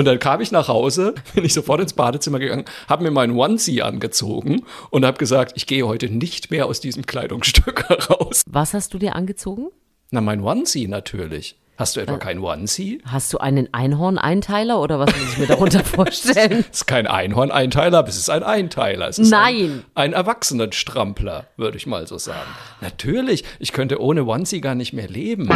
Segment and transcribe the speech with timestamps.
[0.00, 3.38] Und dann kam ich nach Hause, bin ich sofort ins Badezimmer gegangen, habe mir meinen
[3.38, 8.40] Onesie angezogen und habe gesagt, ich gehe heute nicht mehr aus diesem Kleidungsstück heraus.
[8.46, 9.66] Was hast du dir angezogen?
[10.10, 11.59] Na, mein Onesie natürlich.
[11.80, 13.00] Hast du etwa kein Onesie?
[13.06, 16.62] Hast du einen Einhorn-Einteiler oder was muss ich mir darunter vorstellen?
[16.70, 19.08] Es ist kein Einhorn-Einteiler, aber es ist ein Einteiler.
[19.08, 19.82] Es ist Nein.
[19.94, 22.50] Ein, ein Erwachsenenstrampler, würde ich mal so sagen.
[22.82, 25.48] Natürlich, ich könnte ohne Onesie gar nicht mehr leben.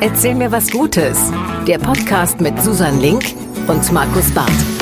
[0.00, 1.32] Erzähl mir was Gutes.
[1.66, 3.24] Der Podcast mit Susan Link
[3.66, 4.77] und Markus Barth.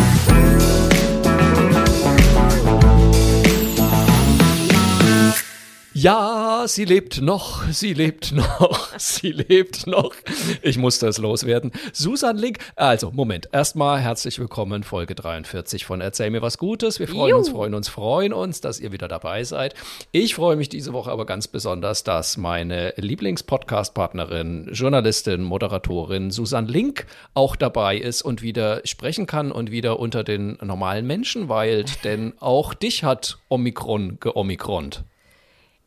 [5.98, 10.12] Ja, sie lebt noch, sie lebt noch, sie lebt noch.
[10.60, 11.72] Ich muss das loswerden.
[11.94, 16.98] Susan Link, also Moment, erstmal herzlich willkommen, Folge 43 von Erzähl mir was Gutes.
[16.98, 17.38] Wir freuen Juhu.
[17.38, 19.74] uns, freuen uns, freuen uns, dass ihr wieder dabei seid.
[20.12, 27.06] Ich freue mich diese Woche aber ganz besonders, dass meine Lieblings-Podcast-Partnerin, Journalistin, Moderatorin Susan Link
[27.32, 32.34] auch dabei ist und wieder sprechen kann und wieder unter den normalen Menschen weilt, denn
[32.38, 35.02] auch dich hat Omikron geomikront.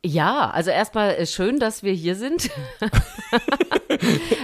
[0.05, 2.50] Ja, also erstmal äh, schön, dass wir hier sind.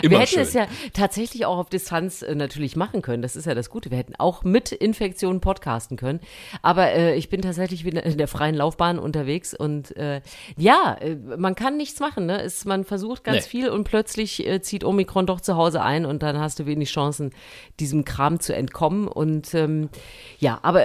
[0.01, 0.41] Wir hätten schön.
[0.41, 3.21] es ja tatsächlich auch auf Distanz äh, natürlich machen können.
[3.21, 3.89] Das ist ja das Gute.
[3.89, 6.19] Wir hätten auch mit Infektionen podcasten können.
[6.61, 10.21] Aber äh, ich bin tatsächlich wieder in der freien Laufbahn unterwegs und äh,
[10.57, 12.25] ja, äh, man kann nichts machen.
[12.25, 12.41] Ne?
[12.41, 13.49] Es, man versucht ganz Nee.
[13.49, 16.91] viel und plötzlich äh, zieht Omikron doch zu Hause ein und dann hast du wenig
[16.91, 17.31] Chancen,
[17.79, 19.07] diesem Kram zu entkommen.
[19.07, 19.89] Und ähm,
[20.37, 20.83] ja, aber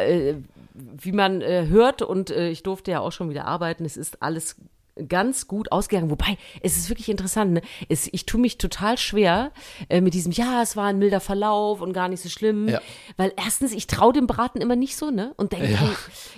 [0.81, 4.23] wie man äh, hört und äh, ich durfte ja auch schon wieder arbeiten, es ist
[4.23, 4.57] alles
[5.09, 6.11] ganz gut ausgegangen.
[6.11, 7.53] Wobei, es ist wirklich interessant.
[7.53, 7.63] Ne?
[7.89, 9.51] Es, ich tue mich total schwer
[9.89, 12.69] äh, mit diesem, ja, es war ein milder Verlauf und gar nicht so schlimm.
[12.69, 12.81] Ja.
[13.17, 15.33] Weil erstens, ich traue dem Braten immer nicht so, ne?
[15.37, 15.79] Und denke, Ja.
[15.79, 15.91] hey,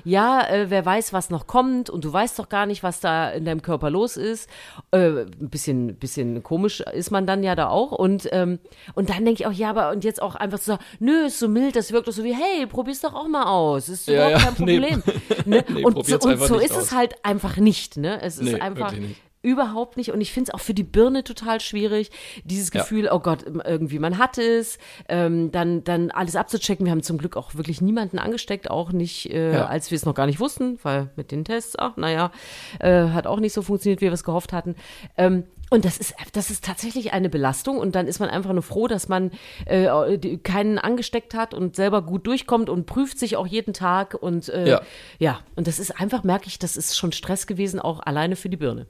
[0.04, 3.30] ja, äh, wer weiß, was noch kommt und du weißt doch gar nicht, was da
[3.30, 4.48] in deinem Körper los ist.
[4.90, 7.92] Äh, ein bisschen, bisschen komisch ist man dann ja da auch.
[7.92, 8.58] Und, ähm,
[8.94, 11.38] und dann denke ich auch, ja, aber und jetzt auch einfach zu sagen, nö, ist
[11.38, 13.88] so mild, das wirkt doch so wie, hey, probier's doch auch mal aus.
[13.88, 14.78] Ist Ja, überhaupt kein nee.
[14.78, 15.02] Problem.
[15.44, 15.64] Ne?
[15.68, 16.84] Nee, und so, und so ist aus.
[16.84, 17.96] es halt einfach nicht.
[17.96, 18.20] Ne?
[18.22, 19.22] Es ist Nee, einfach wirklich nicht.
[19.42, 20.12] überhaupt nicht.
[20.12, 22.10] Und ich finde es auch für die Birne total schwierig,
[22.44, 22.80] dieses Ja.
[22.82, 24.78] Gefühl, oh Gott, irgendwie man hat es,
[25.08, 26.84] ähm, dann, dann alles abzuchecken.
[26.86, 29.66] Wir haben zum Glück auch wirklich niemanden angesteckt, auch nicht, äh, Ja.
[29.66, 32.30] als wir es noch gar nicht wussten, weil mit den Tests, ach, naja,
[32.78, 34.76] äh, hat auch nicht so funktioniert, wie wir es gehofft hatten.
[35.16, 38.62] Ähm, und das ist, das ist tatsächlich eine Belastung und dann ist man einfach nur
[38.62, 39.30] froh, dass man
[39.64, 39.88] äh,
[40.42, 44.68] keinen angesteckt hat und selber gut durchkommt und prüft sich auch jeden Tag und äh,
[44.68, 44.82] Ja.
[45.18, 48.50] ja, und das ist einfach, merke ich, das ist schon Stress gewesen, auch alleine für
[48.50, 48.86] die Birne.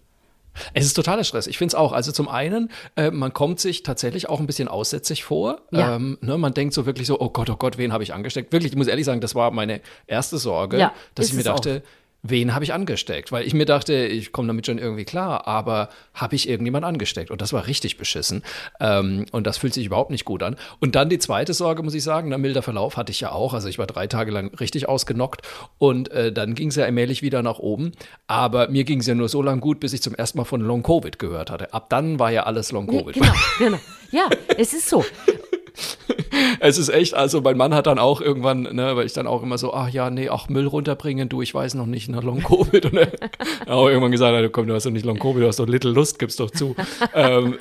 [0.75, 1.47] Es ist totaler Stress.
[1.47, 1.93] Ich finde es auch.
[1.93, 5.63] Also zum einen, äh, man kommt sich tatsächlich auch ein bisschen aussätzig vor.
[5.71, 5.97] Ja.
[5.97, 8.53] Ähm, ne, man denkt so wirklich so, oh Gott, oh Gott, wen habe ich angesteckt?
[8.53, 11.47] Wirklich, ich muss ehrlich sagen, das war meine erste Sorge, Ja, dass ich mir es
[11.47, 11.61] auch.
[12.23, 13.33] Wen habe ich angesteckt?
[13.33, 17.31] Weil ich mir dachte, ich komme damit schon irgendwie klar, aber habe ich irgendjemand angesteckt?
[17.31, 18.43] Und das war richtig beschissen.
[18.81, 20.57] Ähm, und das fühlt sich überhaupt nicht gut an.
[20.79, 23.55] Und dann die zweite Sorge, muss ich sagen, na, milder Verlauf hatte ich ja auch.
[23.55, 25.43] Also ich war drei Tage lang richtig ausgenockt
[25.79, 27.93] und äh, dann ging es ja allmählich wieder nach oben.
[28.29, 30.61] Aber mir ging es ja nur so lange gut, bis ich zum ersten Mal von
[30.61, 31.75] Long Covid gehört hatte.
[31.75, 33.15] Ab dann war ja alles Long Covid.
[33.15, 33.79] Genau, genau.
[34.13, 35.05] Ja, es ist so.
[36.61, 39.43] Es ist echt, also mein Mann hat dann auch irgendwann, ne, weil ich dann auch
[39.43, 42.43] immer so, ach ja, nee, ach Müll runterbringen, du, ich weiß noch nicht, ne, Long
[42.43, 42.87] Covid.
[42.87, 43.07] Und er
[43.61, 45.67] hat auch irgendwann gesagt, hat, komm, du hast doch nicht Long Covid, du hast doch
[45.67, 46.75] Little Lust, gib's doch zu.
[47.15, 47.57] ähm,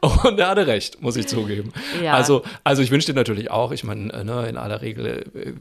[0.24, 1.72] und er hatte recht, muss ich zugeben.
[2.02, 2.14] Ja.
[2.14, 5.52] Also, also ich wünsche dir natürlich auch, ich meine, ne, in aller Regel äh,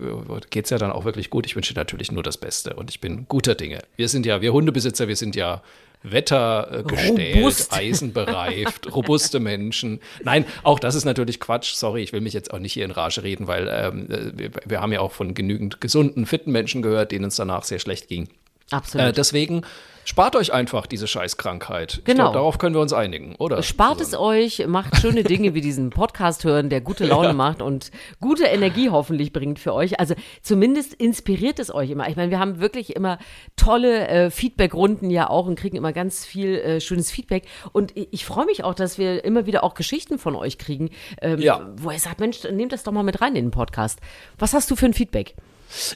[0.50, 1.46] geht's ja dann auch wirklich gut.
[1.46, 3.80] Ich wünsche dir natürlich nur das Beste und ich bin guter Dinge.
[3.96, 5.62] Wir sind ja, wir Hundebesitzer, wir sind ja
[6.03, 7.74] wettergestellt, Robust.
[7.78, 10.00] eisenbereift, robuste Menschen.
[10.24, 11.74] Nein, auch das ist natürlich Quatsch.
[11.74, 14.52] Sorry, ich will mich jetzt auch nicht hier in Rage reden, weil ähm, äh, wir,
[14.66, 18.07] wir haben ja auch von genügend gesunden, fitten Menschen gehört, denen es danach sehr schlecht
[18.07, 18.30] ging.
[18.72, 19.08] Absolut.
[19.08, 19.62] Äh, deswegen
[20.04, 22.02] spart euch einfach diese Scheißkrankheit.
[22.06, 22.24] Genau.
[22.24, 23.62] glaub, darauf können wir uns einigen, oder?
[23.62, 27.92] Spart es euch, macht schöne Dinge wie diesen Podcast hören, der gute Laune macht und
[28.22, 30.00] gute Energie hoffentlich bringt für euch.
[30.00, 32.08] Also zumindest inspiriert es euch immer.
[32.10, 33.20] Ich meine, wir haben wirklich immer
[33.58, 37.44] tolle äh, Feedback-Runden ja auch und kriegen immer ganz viel äh, schönes Feedback.
[37.74, 40.90] Und ich, ich freue mich auch, dass wir immer wieder auch Geschichten von euch kriegen,
[41.22, 41.70] ähm, Ja.
[41.78, 44.00] wo ihr sagt, Mensch, nehmt das doch mal mit rein in den Podcast.
[44.38, 45.36] Was hast du für ein Feedback?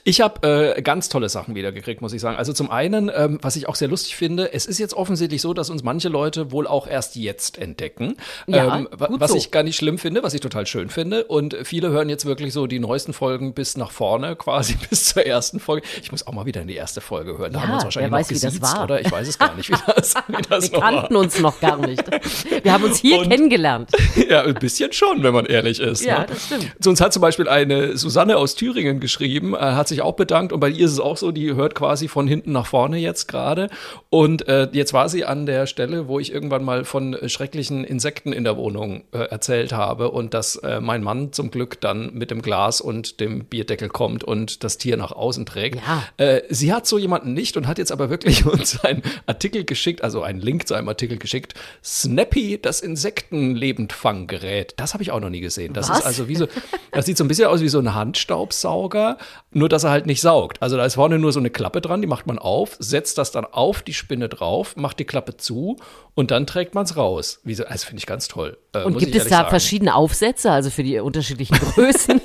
[0.04, 2.38] Ich habe äh, ganz tolle Sachen wiedergekriegt, muss ich sagen.
[2.38, 5.54] Also zum einen, ähm, was ich auch sehr lustig finde, es ist jetzt offensichtlich so,
[5.54, 8.16] dass uns manche Leute wohl auch erst jetzt entdecken.
[8.48, 9.38] Ja, ähm, wa- was so.
[9.38, 11.26] ich gar nicht schlimm finde, was ich total schön finde.
[11.26, 15.26] Und viele hören jetzt wirklich so die neuesten Folgen bis nach vorne, quasi bis zur
[15.26, 15.86] ersten Folge.
[16.02, 17.54] Ich muss auch mal wieder in die erste Folge hören.
[17.54, 18.84] Da Ja, haben wir uns wahrscheinlich wer noch weiß, wie das gesiezt, war.
[18.84, 19.02] oder?
[19.02, 20.92] Ich weiß es gar nicht, wie das, wie das Wir noch war.
[20.94, 22.04] kannten uns noch gar nicht.
[22.64, 23.90] Wir haben uns hier Und- kennengelernt.
[24.30, 26.04] Ja, ein bisschen schon, wenn man ehrlich ist.
[26.04, 26.26] Ja, ne?
[26.30, 26.72] das stimmt.
[26.80, 30.60] Zu uns hat zum Beispiel eine Susanne aus Thüringen geschrieben, hat sich auch bedankt und
[30.60, 33.70] bei ihr ist es auch so, die hört quasi von hinten nach vorne jetzt gerade.
[34.10, 38.34] Und äh, jetzt war sie an der Stelle, wo ich irgendwann mal von schrecklichen Insekten
[38.34, 42.32] in der Wohnung äh, erzählt habe und dass äh, mein Mann zum Glück dann mit
[42.32, 45.80] dem Glas und dem Bierdeckel kommt und das Tier nach außen trägt.
[45.86, 46.04] Ja.
[46.18, 50.04] Äh, sie hat so jemanden nicht und hat jetzt aber wirklich uns einen Artikel geschickt,
[50.04, 51.54] also einen Link zu einem Artikel geschickt.
[51.84, 54.74] Snappy, das Insektenlebendfanggerät.
[54.78, 55.74] Das habe ich auch noch nie gesehen.
[55.74, 56.00] Das Was?
[56.00, 56.48] ist also wie so,
[56.92, 59.18] das sieht so ein bisschen aus wie so ein Handstaubsauger,
[59.52, 60.62] nur dass er halt nicht saugt.
[60.62, 63.32] Also da ist vorne nur so eine Klappe dran, die macht man auf, setzt das
[63.32, 65.78] dann auf die Spinne drauf, macht die Klappe zu
[66.16, 67.40] und dann trägt man es raus.
[67.46, 68.58] So, das finde ich ganz toll.
[68.74, 69.50] Äh, Und gibt es da sagen.
[69.50, 72.22] verschiedene Aufsätze, also für die unterschiedlichen Größen?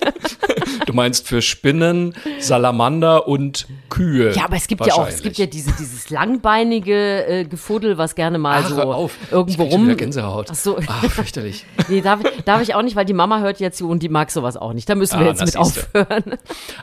[0.87, 4.33] Du meinst für Spinnen, Salamander und Kühe.
[4.35, 8.15] ja, aber es gibt ja auch, es gibt ja diese, dieses langbeinige äh, Gefuddel, was
[8.15, 9.13] gerne mal Ach, so auf.
[9.31, 9.97] irgendwo ich rum.
[9.97, 10.49] Gänsehaut.
[10.51, 10.79] Ach so.
[10.87, 11.65] Ach, fürchterlich.
[11.89, 14.33] Nee, darf, darf ich auch nicht, weil die Mama hört ja zu und die mag
[14.33, 14.89] sowas auch nicht.
[14.89, 16.37] Da müssen wir Ah, jetzt mit aufhören.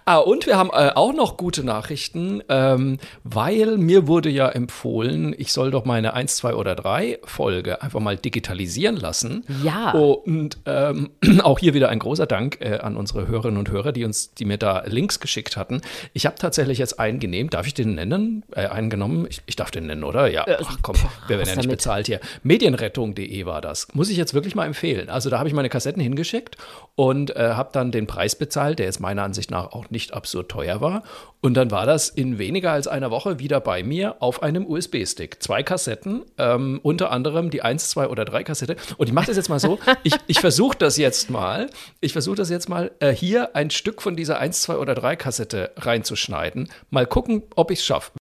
[0.06, 5.36] Ah, und wir haben äh, auch noch gute Nachrichten, ähm, weil mir wurde ja empfohlen,
[5.38, 9.46] ich soll doch meine 1, 2 oder 3 Folge einfach mal digitalisieren lassen.
[9.64, 9.92] Ja.
[9.92, 11.12] Und ähm,
[11.44, 14.46] auch hier wieder ein großer Dank äh, an unsere Hörerinnen und Hörer, die uns, die
[14.46, 15.82] mir da Links geschickt hatten.
[16.14, 17.50] Ich habe tatsächlich jetzt einen genehm.
[17.50, 18.44] Darf ich den nennen?
[18.52, 19.26] Äh, einen genommen?
[19.30, 20.28] Ich, ich darf den nennen, oder?
[20.28, 20.46] Ja.
[20.48, 20.96] Ach komm,
[21.28, 22.20] wir werden ja nicht bezahlt hier.
[22.44, 23.88] Medienrettung.de war das.
[23.94, 25.10] Muss ich jetzt wirklich mal empfehlen.
[25.10, 26.58] Also da habe ich meine Kassetten hingeschickt
[26.96, 30.50] und äh, habe dann den Preis bezahlt, der jetzt meiner Ansicht nach auch nicht absurd
[30.50, 31.04] teuer war.
[31.42, 35.44] Und dann war das in weniger als einer Woche wieder bei mir auf einem USB-Stick.
[35.44, 38.78] Zwei Kassetten, ähm, unter anderem die 1, 2 oder 3 Kassette.
[38.98, 42.38] Und ich mache das jetzt mal so, ich, ich versuche das jetzt mal, ich versuche
[42.38, 46.70] das jetzt mal, äh, hier ein Stück von dieser 1, 2 oder 3 Kassette reinzuschneiden.
[46.90, 48.14] Mal gucken, ob ich es schaffe.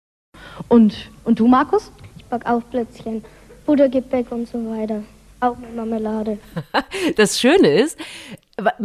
[0.67, 1.93] Und, und du, Markus?
[2.19, 3.25] Ich back auch Plätzchen,
[3.65, 5.05] Buttergebäck und so weiter.
[5.39, 6.39] Auch mit Marmelade.
[7.17, 7.99] Das Schöne ist,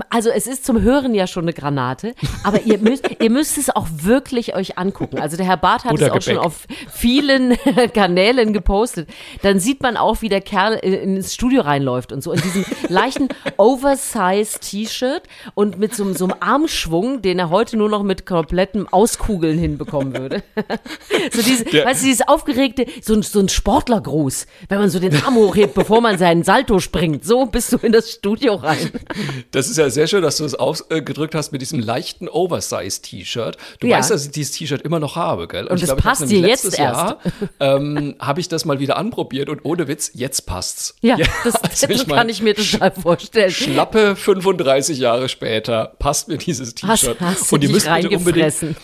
[0.09, 3.69] also es ist zum Hören ja schon eine Granate, aber ihr müsst, ihr müsst es
[3.69, 5.19] auch wirklich euch angucken.
[5.19, 6.23] Also der Herr Barth hat es auch Buttergebäck.
[6.23, 7.57] schon auf vielen
[7.93, 9.09] Kanälen gepostet.
[9.41, 13.27] Dann sieht man auch, wie der Kerl ins Studio reinläuft und so in diesem leichten
[13.57, 15.23] Oversize T-Shirt
[15.53, 19.57] und mit so, einem- so einem Armschwung, den er heute nur noch mit komplettem Auskugeln
[19.59, 20.43] hinbekommen würde.
[21.33, 25.15] so diese, weißt du, dieses aufgeregte, so ein, so ein Sportlergruß, wenn man so den
[25.23, 27.25] Arm hochhebt, bevor man seinen Salto springt.
[27.25, 28.91] So bist du in das Studio rein.
[29.51, 33.57] Das ist ja sehr schön, dass du es ausgedrückt hast mit diesem leichten Oversize-T-Shirt.
[33.79, 33.97] Du Ja.
[33.97, 35.67] weißt, dass ich dieses T-Shirt immer noch habe, gell?
[35.67, 36.99] Und ich es glaub, ich hab's passt dir jetzt letztes erst.
[37.01, 37.19] Jahr,
[37.59, 40.95] ähm, habe ich das mal wieder anprobiert und ohne Witz, jetzt passt's.
[41.01, 43.51] Ja, das, also das mein, kann ich mir total vorstellen.
[43.51, 47.17] Schlappe 35 Jahre später passt mir dieses T-Shirt.
[47.51, 48.75] Und müsst bitte unbedingt,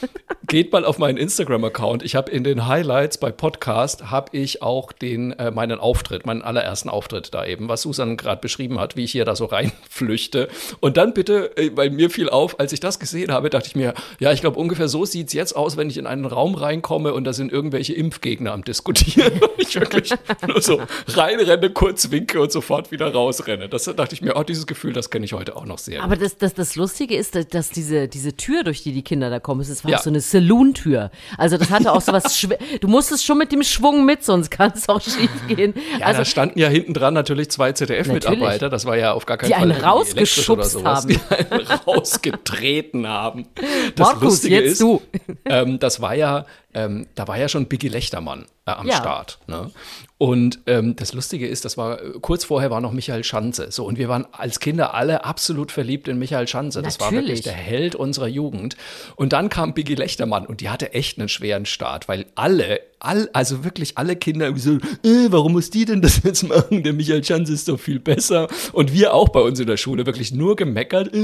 [0.48, 2.04] geht mal auf meinen Instagram-Account.
[2.04, 6.42] Ich habe in den Highlights bei Podcast habe ich auch den äh, meinen Auftritt, meinen
[6.42, 10.50] allerersten Auftritt da eben, was Susan gerade beschrieben hat, wie ich hier da so reinflüchte.
[10.80, 13.76] Und dann bitte, äh, weil mir fiel auf, als ich das gesehen habe, dachte ich
[13.76, 17.14] mir, ja, ich glaube ungefähr so sieht's jetzt aus, wenn ich in einen Raum reinkomme
[17.14, 20.14] und da sind irgendwelche Impfgegner am diskutieren und ich wirklich
[20.48, 23.70] nur so reinrenne, kurz winke und sofort wieder rausrenne.
[23.70, 26.04] Das dachte ich mir, oh, dieses Gefühl, das kenne ich heute auch noch sehr.
[26.04, 29.30] Aber das, das, das Lustige ist, dass- dass diese, diese Tür, durch die die Kinder
[29.30, 30.00] da kommen, es war Ja.
[30.00, 31.12] so eine Saloon-Tür.
[31.38, 34.50] Also das hatte auch so was, Schw- du musstest schon mit dem Schwung mit, sonst
[34.50, 35.74] kann es auch schief gehen.
[36.00, 38.70] Ja, also da standen ja hinten dran natürlich zwei ZDF-Mitarbeiter.
[38.70, 41.08] Das war ja auf gar keinen Die Fall einen irgendwie elektrisch oder sowas, haben.
[41.08, 43.46] Die einen rausgetreten haben.
[43.96, 45.02] Das Markus, Lustige jetzt ist, du.
[45.46, 48.96] Ähm, das war ja, ähm, da war ja schon Biggie Lechtermann äh, am Ja.
[48.98, 49.40] Start.
[49.48, 49.72] Ne?
[50.18, 53.72] Und ähm, das Lustige ist, das war äh, kurz vorher war noch Michael Schanze.
[53.72, 56.82] So und wir waren als Kinder alle absolut verliebt in Michael Schanze.
[56.82, 57.42] Das war wirklich Natürlich.
[57.44, 58.78] der Held unserer Jugend.
[59.16, 63.30] Und dann kam Biggie Lechtermann und die hatte echt einen schweren Start, weil alle, all,
[63.34, 66.84] also wirklich alle Kinder so, äh, warum muss die denn das jetzt machen?
[66.84, 68.48] Der Michael Schanze ist doch viel besser.
[68.72, 71.18] Und wir auch bei uns in der Schule wirklich nur gemeckert, äh,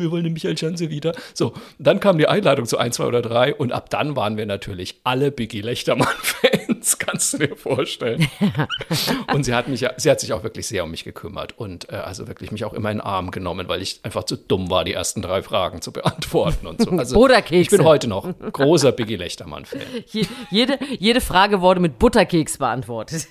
[0.00, 1.14] wir wollen den Michael Schanze wieder.
[1.34, 4.46] So, dann kam die Einladung zu 1, 2 oder 3 und ab dann waren wir
[4.46, 6.55] natürlich alle Biggie Lechtermann-Fans,
[6.98, 8.26] kannst du dir vorstellen.
[9.32, 11.96] Und sie hat mich, sie hat sich auch wirklich sehr um mich gekümmert und äh,
[11.96, 14.84] also wirklich mich auch immer in den Arm genommen, weil ich einfach zu dumm war,
[14.84, 16.90] die ersten drei Fragen zu beantworten und so.
[16.96, 17.60] Also Butterkekse.
[17.60, 19.80] ich bin heute noch großer Biggie Lechtermann-Fan.
[20.06, 23.28] Je, jede, jede Frage wurde mit Butterkeks beantwortet.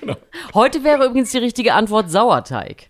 [0.00, 0.16] Genau.
[0.54, 2.88] Heute wäre übrigens die richtige Antwort Sauerteig.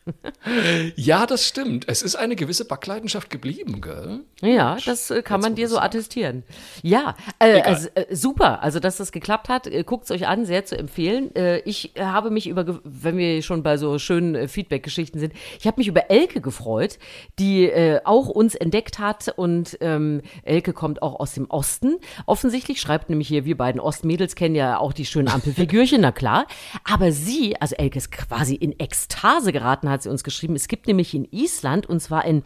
[0.97, 1.89] Ja, das stimmt.
[1.89, 4.21] Es ist eine gewisse Backleidenschaft geblieben, gell?
[4.41, 6.43] Ja, das äh, kann Jetzt, man dir so attestieren.
[6.83, 8.63] Ja, äh, äh, super.
[8.63, 11.35] Also, dass das geklappt hat, äh, guckt es euch an, sehr zu empfehlen.
[11.35, 15.33] Äh, ich äh, habe mich über, wenn wir schon bei so schönen äh, Feedback-Geschichten sind,
[15.59, 16.99] ich habe mich über Elke gefreut,
[17.39, 21.99] die äh, auch uns entdeckt hat und ähm, Elke kommt auch aus dem Osten.
[22.27, 26.47] Offensichtlich schreibt nämlich hier, wir beiden Ostmädels kennen ja auch die schönen Ampelfigürchen, na klar.
[26.85, 30.55] Aber sie, also Elke ist quasi in Ekstase geraten, hat sie uns geschrieben.
[30.55, 32.43] Es gibt nämlich in Island, und zwar in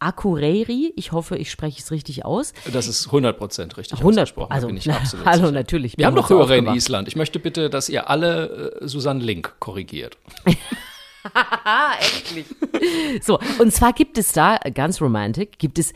[0.00, 0.92] Akureyri.
[0.96, 2.52] Ich hoffe, ich spreche es richtig aus.
[2.72, 5.52] Das ist 100% richtig 100 ausgesprochen, da also, bin ich absolut sicher.
[5.52, 5.98] natürlich.
[5.98, 6.66] Wir haben noch Hörer in.
[6.66, 7.08] Island.
[7.08, 10.16] Ich möchte bitte, dass ihr alle äh, Susanne Link korrigiert.
[12.16, 12.46] Endlich.
[13.22, 15.92] So, und zwar gibt es da, äh, ganz romantic, gibt es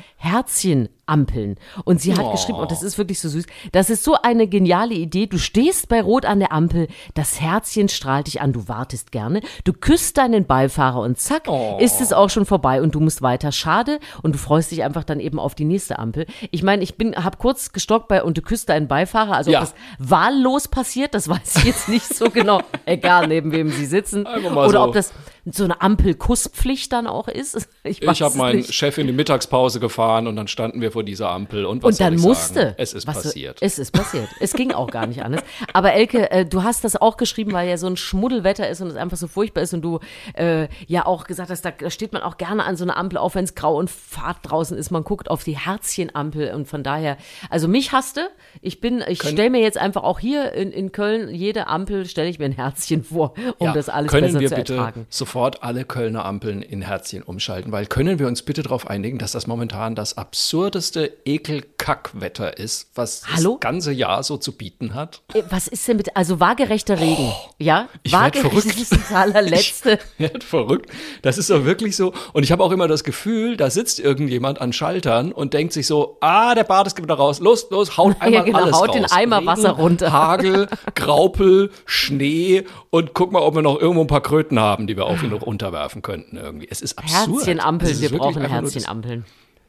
[1.06, 1.56] Herzchenampeln.
[1.84, 2.32] Und sie hat Oh.
[2.32, 5.26] geschrieben, und das ist wirklich so süß, das ist so eine geniale Idee.
[5.26, 9.40] Du stehst bei Rot an der Ampel, das Herzchen strahlt dich an, du wartest gerne,
[9.64, 11.76] du küsst deinen Beifahrer und zack, Oh.
[11.80, 13.52] ist es auch schon vorbei und du musst weiter.
[13.52, 13.98] Schade.
[14.22, 16.26] Und du freust dich einfach dann eben auf die nächste Ampel.
[16.50, 19.58] Ich meine, ich bin, hab kurz gestockt bei und du küsst deinen Beifahrer, also Ja.
[19.60, 22.60] ob das wahllos passiert, das weiß ich jetzt nicht so genau.
[22.86, 24.26] Egal, neben wem sie sitzen.
[24.26, 24.80] Oder so.
[24.80, 25.12] ob das
[25.46, 27.68] so eine Ampelkusspflicht dann auch ist.
[27.86, 28.72] Ich, Ich habe meinen nicht.
[28.72, 32.00] Chef in die Mittagspause gefahren und dann standen wir vor dieser Ampel und was Und
[32.00, 32.54] dann musste.
[32.60, 32.74] Sagen?
[32.78, 33.58] Es ist Was- passiert.
[33.60, 34.26] Es ist passiert.
[34.40, 35.42] Es ging auch gar nicht anders.
[35.74, 38.86] Aber Elke, äh, du hast das auch geschrieben, weil ja so ein Schmuddelwetter ist und
[38.88, 40.00] es einfach so furchtbar ist und du
[40.32, 43.34] äh, ja auch gesagt hast, da steht man auch gerne an so einer Ampel, auch
[43.34, 44.90] wenn es grau und fad draußen ist.
[44.90, 47.18] Man guckt auf die Herzchenampel und von daher,
[47.50, 48.28] also mich hasste.
[48.62, 52.30] Ich bin, ich stelle mir jetzt einfach auch hier in, in Köln jede Ampel stelle
[52.30, 55.06] ich mir ein Herzchen vor, um Ja, das alles können besser wir zu bitte ertragen.
[55.34, 57.72] Sofort alle Kölner Ampeln in Herzchen umschalten?
[57.72, 63.24] Weil können wir uns bitte darauf einigen, dass das momentan das absurdeste Ekelkackwetter ist, was
[63.34, 63.54] Hallo?
[63.54, 65.22] das ganze Jahr so zu bieten hat?
[65.34, 67.88] Äh, Was ist denn mit, also waagerechter Regen, ja?
[67.92, 69.98] Oh, ich werd Waagerecht ist das allerletzte.
[70.18, 70.90] Ja, verrückt.
[71.22, 72.12] Das ist doch wirklich so.
[72.32, 75.88] Und ich habe auch immer das Gefühl, da sitzt irgendjemand an Schaltern und denkt sich
[75.88, 77.40] so, ah, der Bad ist wieder raus.
[77.40, 78.94] Los, los, haut einmal genau, alles haut raus.
[78.94, 80.12] den Eimer Wasser runter.
[80.12, 84.96] Hagel, Graupel, Schnee und guck mal, ob wir noch irgendwo ein paar Kröten haben, die
[84.96, 86.68] wir auf ihn noch unterwerfen könnten irgendwie.
[86.70, 87.36] Es ist absurd.
[87.38, 89.24] Herzchenampeln, wir brauchen Herzchenampeln.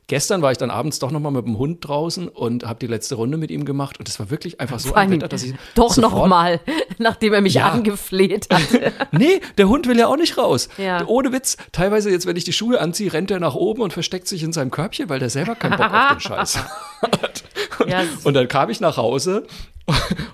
[0.07, 2.85] Gestern war ich dann abends doch noch mal mit dem Hund draußen und habe die
[2.85, 5.55] letzte Runde mit ihm gemacht und es war wirklich einfach so ein Wetter, dass ich
[5.73, 6.59] doch noch sofort- mal,
[6.99, 7.71] nachdem er mich Ja.
[7.71, 8.61] angefleht hat.
[9.11, 10.69] Nee, der Hund will ja auch nicht raus.
[10.77, 11.03] Ja.
[11.07, 11.57] Ohne Witz.
[11.71, 14.53] Teilweise jetzt, wenn ich die Schuhe anziehe, rennt er nach oben und versteckt sich in
[14.53, 16.59] seinem Körbchen, weil der selber keinen Bock auf den Scheiß
[17.01, 17.43] hat.
[17.79, 18.03] Und, Ja.
[18.23, 19.45] und dann kam ich nach Hause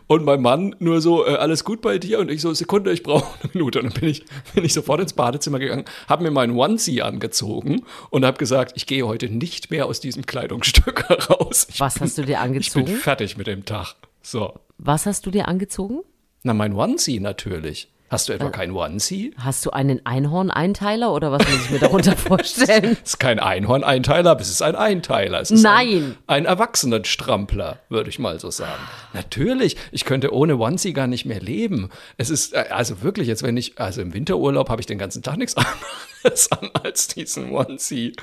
[0.07, 2.19] und mein Mann nur so, äh, alles gut bei dir?
[2.19, 3.81] Und ich so, Sekunde, ich brauche eine Minute.
[3.81, 4.23] Und dann bin ich,
[4.53, 8.85] bin ich sofort ins Badezimmer gegangen, habe mir meinen Onesie angezogen und habe gesagt, ich
[8.87, 11.67] gehe heute nicht mehr aus diesem Kleidungsstück heraus.
[11.69, 12.87] Ich Was bin, hast du dir Ich bin angezogen?
[12.95, 13.95] fertig mit dem Tag.
[14.21, 14.53] So.
[14.77, 15.99] Was hast du dir angezogen?
[16.43, 17.89] Na, mein Onesie natürlich.
[18.11, 18.51] Hast du etwa Äh.
[18.51, 19.33] kein Onesie?
[19.37, 22.97] Hast du einen Einhorn-Einteiler oder was muss ich mir darunter vorstellen?
[23.03, 25.39] Es ist kein Einhorn-Einteiler, aber es ist ein Einteiler.
[25.39, 26.17] Es ist Nein.
[26.27, 28.81] Ein, ein Erwachsenenstrampler, würde ich mal so sagen.
[29.13, 31.89] Natürlich, ich könnte ohne Onesie gar nicht mehr leben.
[32.17, 35.23] Es ist, äh, also wirklich, jetzt wenn ich, also im Winterurlaub habe ich den ganzen
[35.23, 35.55] Tag nichts
[36.23, 38.13] anderes an als diesen Onesie.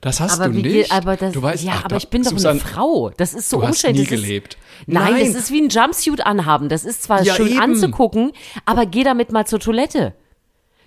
[0.00, 0.64] Das hast Aber du nicht.
[0.64, 3.10] geht, aber das, du weißt, ja, ach, aber ich bin doch Susanne, eine Frau.
[3.16, 4.10] Das ist so du hast umständlich.
[4.10, 4.56] nie Das ist- gelebt.
[4.86, 5.32] Nein, Nein.
[5.32, 6.68] das ist wie ein Jumpsuit anhaben.
[6.68, 7.60] Das ist zwar Ja, schön eben.
[7.60, 8.32] anzugucken,
[8.64, 10.14] aber geh damit mal zur Toilette.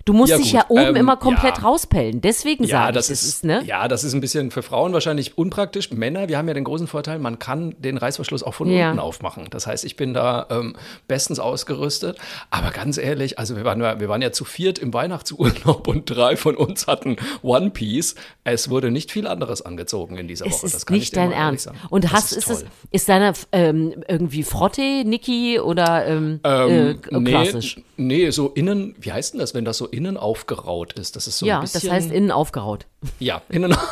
[0.08, 1.64] Du musst Ja, dich ja oben ähm, immer komplett ja.
[1.64, 2.22] rauspellen.
[2.22, 3.62] Deswegen Ja, sage ich, das das ist, ist, ne?
[3.66, 5.90] ja, das ist ein bisschen für Frauen wahrscheinlich unpraktisch.
[5.90, 9.48] Männer, wir haben ja den großen Vorteil, man kann den Reißverschluss auch von unten aufmachen.
[9.50, 10.76] Das heißt, ich bin da ähm,
[11.08, 12.16] bestens ausgerüstet.
[12.50, 16.06] Aber ganz ehrlich, also wir waren, ja- wir waren ja zu viert im Weihnachtsurlaub und
[16.08, 18.14] drei von uns hatten One Piece.
[18.44, 20.62] Es wurde nicht viel anderes angezogen in dieser Es Woche.
[20.62, 21.64] das ist kann ich nicht dir dein Ernst.
[21.64, 21.78] sagen.
[21.90, 26.94] Und Das hast, ist, ist, es, ist deiner ähm, irgendwie Frotte, Niki oder ähm, äh,
[27.10, 27.80] nee, klassisch?
[27.98, 31.16] nee, so innen, wie heißt denn das, wenn das so innen aufgeraut ist?
[31.16, 31.82] Das ist so ja, ein bisschen.
[31.82, 32.86] das heißt innen aufgeraut.
[33.18, 33.76] Ja, innen.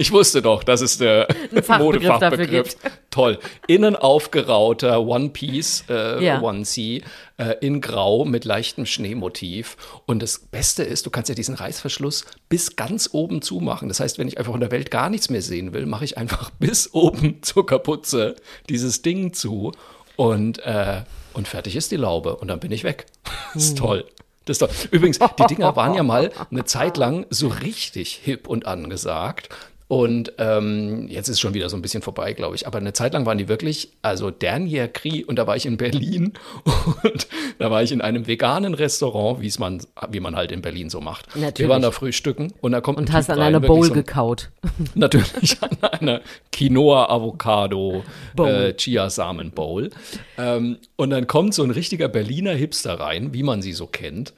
[0.00, 2.76] Ich wusste doch, dass es der Fachbegriff Modefachbegriff.
[3.10, 3.40] Toll.
[3.66, 6.40] Innen aufgerauter One Piece, äh, Ja.
[6.40, 7.02] One C,
[7.36, 9.76] äh, in Grau mit leichtem Schneemotiv.
[10.06, 13.88] Und das Beste ist, du kannst ja diesen Reißverschluss bis ganz oben zumachen.
[13.88, 16.16] Das heißt, wenn ich einfach in der Welt gar nichts mehr sehen will, mache ich
[16.16, 18.36] einfach bis oben zur Kapuze
[18.68, 19.72] dieses Ding zu
[20.14, 21.02] und, äh,
[21.34, 22.36] und fertig ist die Laube.
[22.36, 23.06] Und dann bin ich weg.
[23.54, 24.04] Ist toll.
[24.48, 24.92] Das ist doch.
[24.92, 29.50] Übrigens, die Dinger waren ja mal eine Zeit lang so richtig hip und angesagt.
[29.90, 32.66] Und ähm, jetzt ist schon wieder so ein bisschen vorbei, glaube ich.
[32.66, 35.78] Aber eine Zeit lang waren die wirklich, also Dernier Cri, und da war ich in
[35.78, 36.34] Berlin
[37.02, 37.26] und
[37.58, 39.80] da war ich in einem veganen Restaurant, wie es man,
[40.10, 41.34] wie man halt in Berlin so macht.
[41.34, 41.70] Wir Natürlich.
[41.70, 44.50] waren da frühstücken und da kommt Und hast an rein, einer Bowl so ein- gekaut.
[44.94, 46.20] Natürlich an einer
[46.52, 48.04] Quinoa-Avocado
[48.34, 48.46] Bowl.
[48.46, 49.94] äh.
[50.36, 54.34] Ähm, und dann kommt so ein richtiger Berliner Hipster rein, wie man sie so kennt.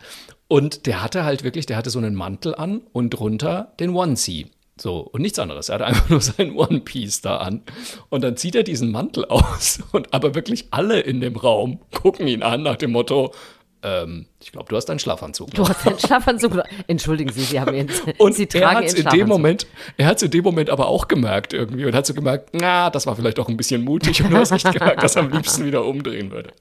[0.48, 4.46] Und der hatte halt wirklich, der hatte so einen Mantel an und drunter den Onesie.
[4.80, 5.68] So, und nichts anderes.
[5.68, 7.62] Er hatte einfach nur seinen One Piece da an.
[8.08, 9.80] Und dann zieht er diesen Mantel aus.
[9.92, 13.32] Und aber wirklich alle in dem Raum gucken ihn an nach dem Motto,
[13.82, 15.52] ähm, ich glaube, du hast einen Schlafanzug.
[15.52, 16.62] Du hast einen Schlafanzug.
[16.86, 19.28] Entschuldigen Sie, Sie haben Ihren, Und Sie er tragen hat Ihren in dem.
[19.28, 22.90] Moment, er hat in dem Moment aber auch gemerkt irgendwie und hat so gemerkt, na,
[22.90, 25.30] das war vielleicht auch ein bisschen mutig und du hast nicht gemerkt, dass er am
[25.30, 26.52] liebsten wieder umdrehen würde.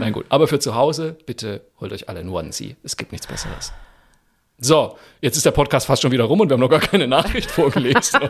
[0.00, 0.24] Nein, gut.
[0.30, 2.76] Aber für zu Hause, bitte holt euch alle einen Onesie.
[2.82, 3.72] Es gibt nichts Besseres.
[4.60, 7.08] So, jetzt ist der Podcast fast schon wieder rum und wir haben noch gar keine
[7.08, 8.20] Nachricht vorgelesen.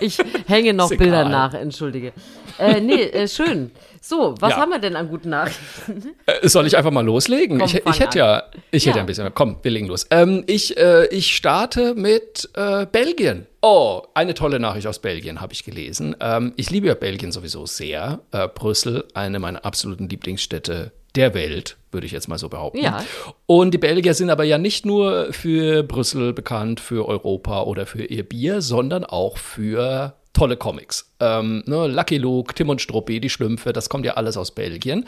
[0.00, 0.16] Ich
[0.46, 2.12] hänge noch Bilder nach, entschuldige.
[2.58, 3.70] Äh, nee, äh, schön.
[4.00, 4.56] So, was Ja.
[4.56, 6.14] haben wir denn an guten Nachrichten?
[6.24, 7.58] Äh, Soll ich einfach mal loslegen?
[7.58, 8.96] Komm, ich ich hätte ja, ich hätte Ja.
[8.96, 9.30] ja ein bisschen.
[9.34, 10.06] Komm, wir legen los.
[10.10, 13.46] Ähm, ich, äh, ich starte mit äh, Belgien.
[13.60, 16.16] Oh, eine tolle Nachricht aus Belgien habe ich gelesen.
[16.20, 18.20] Ähm, ich liebe ja Belgien sowieso sehr.
[18.32, 22.82] Äh, Brüssel, eine meiner absoluten Lieblingsstädte der Welt, würde ich jetzt mal so behaupten.
[22.82, 23.04] Ja.
[23.46, 28.04] Und die Belgier sind aber ja nicht nur für Brüssel bekannt, für Europa oder für
[28.04, 31.12] ihr Bier, sondern auch für tolle Comics.
[31.20, 35.06] Ähm, ne, Lucky Luke, Tim und Struppi, die Schlümpfe, das kommt ja alles aus Belgien.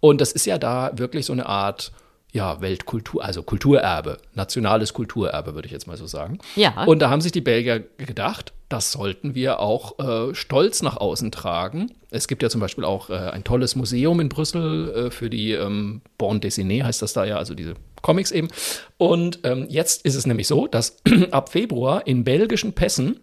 [0.00, 1.92] Und das ist ja da wirklich so eine Art
[2.32, 6.38] ja, Weltkultur, also Kulturerbe, nationales Kulturerbe, würde ich jetzt mal so sagen.
[6.56, 6.84] Ja.
[6.84, 11.30] Und da haben sich die Belgier gedacht, das sollten wir auch äh, stolz nach außen
[11.30, 11.92] tragen.
[12.10, 15.52] Es gibt ja zum Beispiel auch äh, ein tolles Museum in Brüssel äh, für die
[15.52, 18.48] ähm, Bande dessinée, heißt das da ja, also diese Comics eben.
[18.96, 20.96] Und ähm, jetzt ist es nämlich so, dass
[21.32, 23.20] ab Februar in belgischen Pässen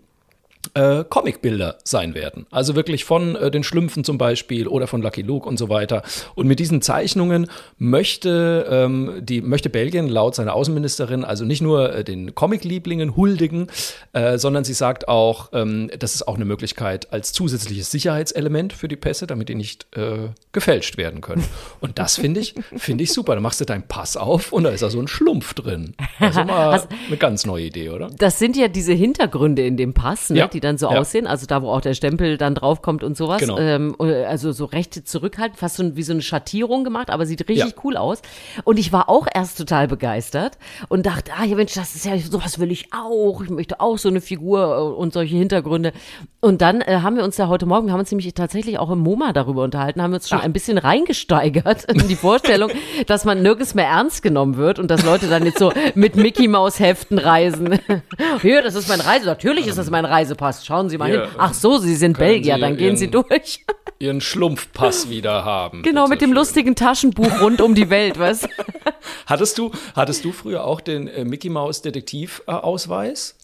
[0.74, 2.46] äh, Comicbilder sein werden.
[2.52, 6.04] Also wirklich von äh, den Schlümpfen zum Beispiel oder von Lucky Luke und so weiter.
[6.36, 7.48] Und mit diesen Zeichnungen
[7.78, 13.68] möchte, ähm, die, möchte Belgien laut seiner Außenministerin also nicht nur äh, den Comic-Lieblingen huldigen,
[14.14, 18.88] äh, sondern sie sagt auch, ähm, das ist auch eine Möglichkeit als zusätzliches Sicherheitselement für
[18.88, 21.44] die Pässe, damit die nicht äh, gefälscht werden können.
[21.80, 23.36] Und das finde ich, finde ich super.
[23.36, 25.96] Da machst du deinen Pass auf und da ist da so ein Schlumpf drin.
[26.20, 28.10] Also mal eine ganz neue Idee, oder?
[28.18, 30.48] Das sind ja diese Hintergründe in dem Pass, ne, Ja.
[30.48, 31.00] die dann so Ja.
[31.00, 33.40] aussehen, also da, wo auch der Stempel dann draufkommt und sowas.
[33.42, 33.58] Genau.
[33.58, 37.72] Ähm, also so recht zurückhaltend, fast so wie so eine Schattierung gemacht, aber sieht richtig
[37.76, 37.82] Ja.
[37.84, 38.22] cool aus.
[38.64, 40.58] Und ich war auch erst total begeistert
[40.90, 43.42] und dachte, ah ja Mensch, das ist ja, sowas will ich auch.
[43.42, 45.94] Ich möchte auch so eine Figur äh, und solche Hintergründe.
[46.42, 48.90] Und dann äh, haben wir uns ja heute Morgen, wir haben uns nämlich tatsächlich auch
[48.92, 50.44] im MoMA darüber unterhalten, haben wir uns schon Ah.
[50.44, 52.72] ein bisschen reingesteigert in die Vorstellung,
[53.08, 56.48] dass man nirgends mehr ernst genommen wird und dass Leute dann jetzt so mit Mickey
[56.48, 57.80] Maus Heften reisen.
[58.42, 59.26] Hier, das ist mein Reise.
[59.26, 60.06] Natürlich ist das mein
[60.40, 60.66] Reisepass.
[60.66, 61.30] Schauen Sie mal Hier, hin.
[61.38, 63.66] Ach so, Sie sind Belgier, Sie dann gehen Sie Ihren- durch.
[64.00, 65.84] Ihren Schlumpfpass wieder haben.
[65.84, 66.36] Genau, mit dem schön.
[66.38, 68.48] lustigen Taschenbuch rund um die Welt, was?
[69.26, 73.36] Hattest du, hattest du früher auch den äh, Mickey Maus Detektivausweis?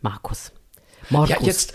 [0.00, 0.52] Markus.
[1.10, 1.28] Markus.
[1.30, 1.74] Ja, jetzt.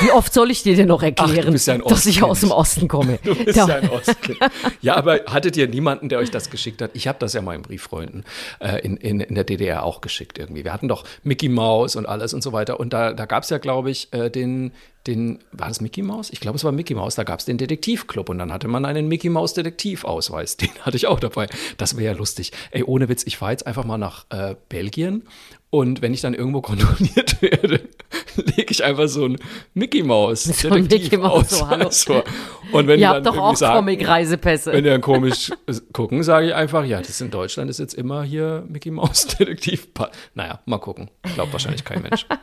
[0.00, 2.88] Wie oft soll ich dir denn noch erklären, Ach, ja dass ich aus dem Osten
[2.88, 3.18] komme?
[3.22, 4.38] Du bist Da- ja ein Ostkind.
[4.80, 6.90] Ja, aber hattet ihr niemanden, der euch das geschickt hat?
[6.94, 8.24] Ich habe das ja meinen Brieffreunden
[8.60, 10.64] äh, in, in, in der DDR auch geschickt irgendwie.
[10.64, 12.80] Wir hatten doch Mickey Maus und alles und so weiter.
[12.80, 14.72] Und da, da gab es ja, glaube ich, äh, den,
[15.06, 16.30] den, war das Mickey Maus?
[16.30, 17.14] Ich glaube, es war Mickey Maus.
[17.14, 20.56] Da gab es den Detektivclub und dann hatte man einen Mickey Maus Detektivausweis.
[20.58, 21.46] Den hatte ich auch dabei.
[21.78, 22.52] Das wäre ja lustig.
[22.70, 25.22] Ey, ohne Witz, ich fahre jetzt einfach mal nach äh, Belgien
[25.70, 27.80] und wenn ich dann irgendwo kontrolliert werde,
[28.36, 29.38] lege ich einfach so ein
[29.74, 31.88] Mickey Maus So ein Mickey Maus, so, hallo.
[32.72, 34.72] Und wenn Ihr habt dann doch auch Comic-Reisepässe.
[34.72, 35.50] wenn die dann komisch
[35.92, 39.88] gucken, sage ich einfach, ja, das in Deutschland ist jetzt immer hier Mickey Maus Detektiv.
[40.34, 41.10] Naja, mal gucken.
[41.34, 42.26] Glaubt wahrscheinlich kein Mensch.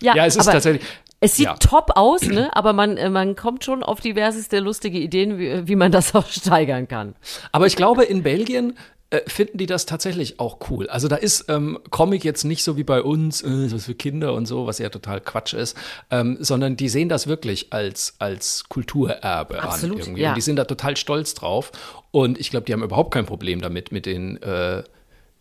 [0.00, 0.82] Ja, es ist tatsächlich-
[1.20, 1.54] Es sieht ja.
[1.54, 2.54] top aus, ne?
[2.54, 6.26] aber man, äh, man kommt schon auf diverseste lustige Ideen, wie, wie man das auch
[6.28, 7.14] steigern kann.
[7.50, 8.74] Aber ich glaube, in Belgien
[9.14, 10.88] äh, finden die das tatsächlich auch cool.
[10.88, 14.34] Also da ist ähm, Comic jetzt nicht so wie bei uns, äh, was für Kinder
[14.34, 15.76] und so, was ja total Quatsch ist,
[16.10, 20.22] ähm, sondern die sehen das wirklich als, als Kulturerbe Absolut, an irgendwie.
[20.22, 20.30] ja.
[20.30, 21.70] Und die sind da total stolz drauf.
[22.10, 24.82] Und ich glaube, die haben überhaupt kein Problem damit, mit den, äh,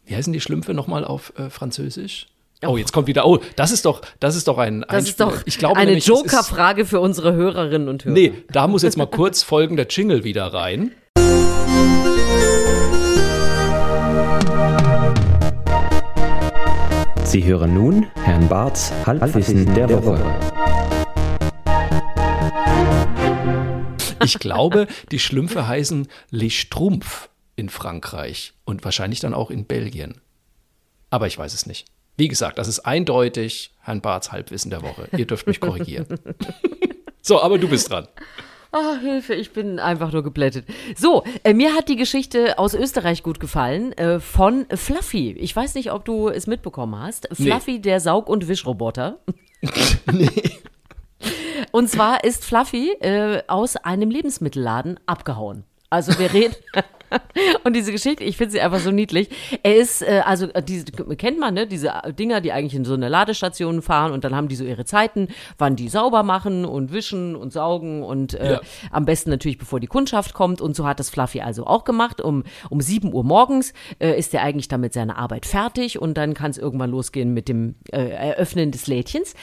[0.05, 2.27] wie heißen die Schlümpfe nochmal auf äh, Französisch?
[2.65, 5.41] Oh, jetzt kommt wieder, oh, das ist doch, das ist doch ein Das ist doch
[5.45, 8.13] ich glaube eine nämlich, Joker-Frage für unsere Hörerinnen und Hörer.
[8.13, 10.91] Nee, da muss jetzt mal kurz folgender Jingle wieder rein.
[17.33, 20.21] Sie hören nun Herrn Barths Halbwissen der Woche.
[24.23, 30.21] Ich glaube, die Schlümpfe heißen Les Strumpf in Frankreich und wahrscheinlich dann auch in Belgien.
[31.09, 31.87] Aber ich weiß es nicht.
[32.17, 35.09] Wie gesagt, das ist eindeutig Herrn Barths Halbwissen der Woche.
[35.17, 36.05] Ihr dürft mich korrigieren.
[37.23, 38.07] so, aber du bist dran.
[38.75, 40.65] Ah, Hilfe, ich bin einfach nur geblättet.
[40.95, 45.33] So, äh, mir hat die Geschichte aus Österreich gut gefallen äh, von Fluffy.
[45.33, 47.29] Ich weiß nicht, ob du es mitbekommen hast.
[47.37, 47.45] Nee.
[47.45, 49.19] Fluffy, der Saug- und Wischroboter.
[50.11, 50.59] nee.
[51.71, 55.65] Und zwar ist Fluffy äh, aus einem Lebensmittelladen abgehauen.
[55.91, 56.55] Also wir reden.
[57.63, 59.29] Und diese Geschichte, ich finde sie einfach so niedlich.
[59.63, 61.67] Er ist, äh, also äh, diese kennt man, ne?
[61.67, 64.85] Diese Dinger, die eigentlich in so eine Ladestation fahren und dann haben die so ihre
[64.85, 68.61] Zeiten, wann die sauber machen und wischen und saugen und äh, Ja.
[68.91, 70.61] am besten natürlich, bevor die Kundschaft kommt.
[70.61, 72.21] Und so hat das Fluffy also auch gemacht.
[72.21, 76.33] Um, um 7 Uhr morgens äh, ist er eigentlich damit seine Arbeit fertig und dann
[76.33, 79.33] kann es irgendwann losgehen mit dem äh, Eröffnen des Lädchens.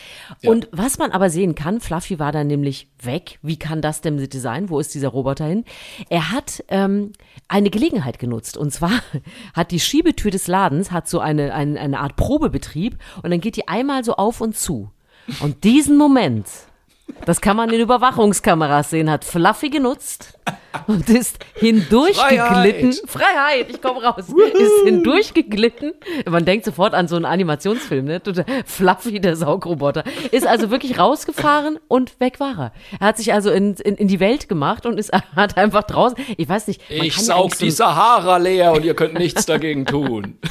[0.45, 3.39] Und was man aber sehen kann, Fluffy war dann nämlich weg.
[3.43, 4.71] Wie kann das denn sein?
[4.71, 5.65] Wo ist dieser Roboter hin?
[6.09, 7.13] Er hat ähm,
[7.61, 8.57] eine Gelegenheit genutzt.
[8.57, 8.91] Und zwar
[9.55, 13.57] hat die Schiebetür des Ladens hat so eine, eine, eine Art Probebetrieb und dann geht
[13.57, 14.91] die einmal so auf und zu.
[15.41, 16.47] Und diesen Moment,
[17.27, 20.40] das kann man in Überwachungskameras sehen, hat Fluffy genutzt
[20.87, 22.93] und ist hindurchgeglitten.
[22.93, 23.01] Freiheit.
[23.07, 24.25] Freiheit, ich komme raus.
[24.29, 25.93] Ist hindurchgeglitten.
[26.29, 28.21] Man denkt sofort an so einen Animationsfilm, ne?
[28.67, 30.05] Fluffy, der Saugroboter.
[30.31, 32.73] Ist also wirklich rausgefahren und weg war er.
[33.01, 36.19] Er hat sich also in, in, in die Welt gemacht und ist, hat einfach draußen,
[36.37, 36.83] ich weiß nicht.
[36.89, 40.39] Ich saug so die Sahara leer und ihr könnt nichts dagegen tun.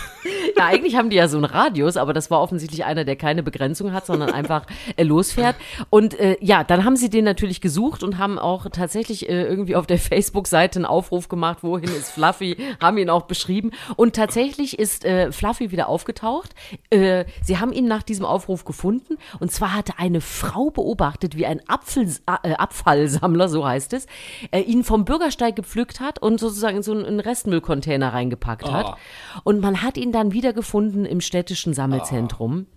[0.58, 3.44] Ja, eigentlich haben die ja so einen Radius, aber das war offensichtlich einer, der keine
[3.44, 4.66] Begrenzung hat, sondern einfach
[4.98, 5.56] äh, losfährt.
[5.90, 9.78] Und äh, ja, dann haben sie den natürlich gesucht und haben auch tatsächlich äh, irgendwie
[9.78, 13.72] auf der Facebook-Seite einen Aufruf gemacht, wohin ist Fluffy, haben ihn auch beschrieben.
[13.96, 16.56] Und tatsächlich ist äh, Fluffy wieder aufgetaucht.
[16.90, 19.18] Äh, sie haben ihn nach diesem Aufruf gefunden.
[19.40, 22.08] Und zwar hatte eine Frau beobachtet, wie ein Apfel,
[22.44, 24.06] äh, Abfallsammler, so heißt es,
[24.52, 28.86] äh, ihn vom Bürgersteig gepflückt hat und sozusagen in so einen Restmüllcontainer reingepackt hat.
[28.86, 28.98] Ah.
[29.44, 32.68] Und man hat ihn dann wiedergefunden im städtischen Sammelzentrum.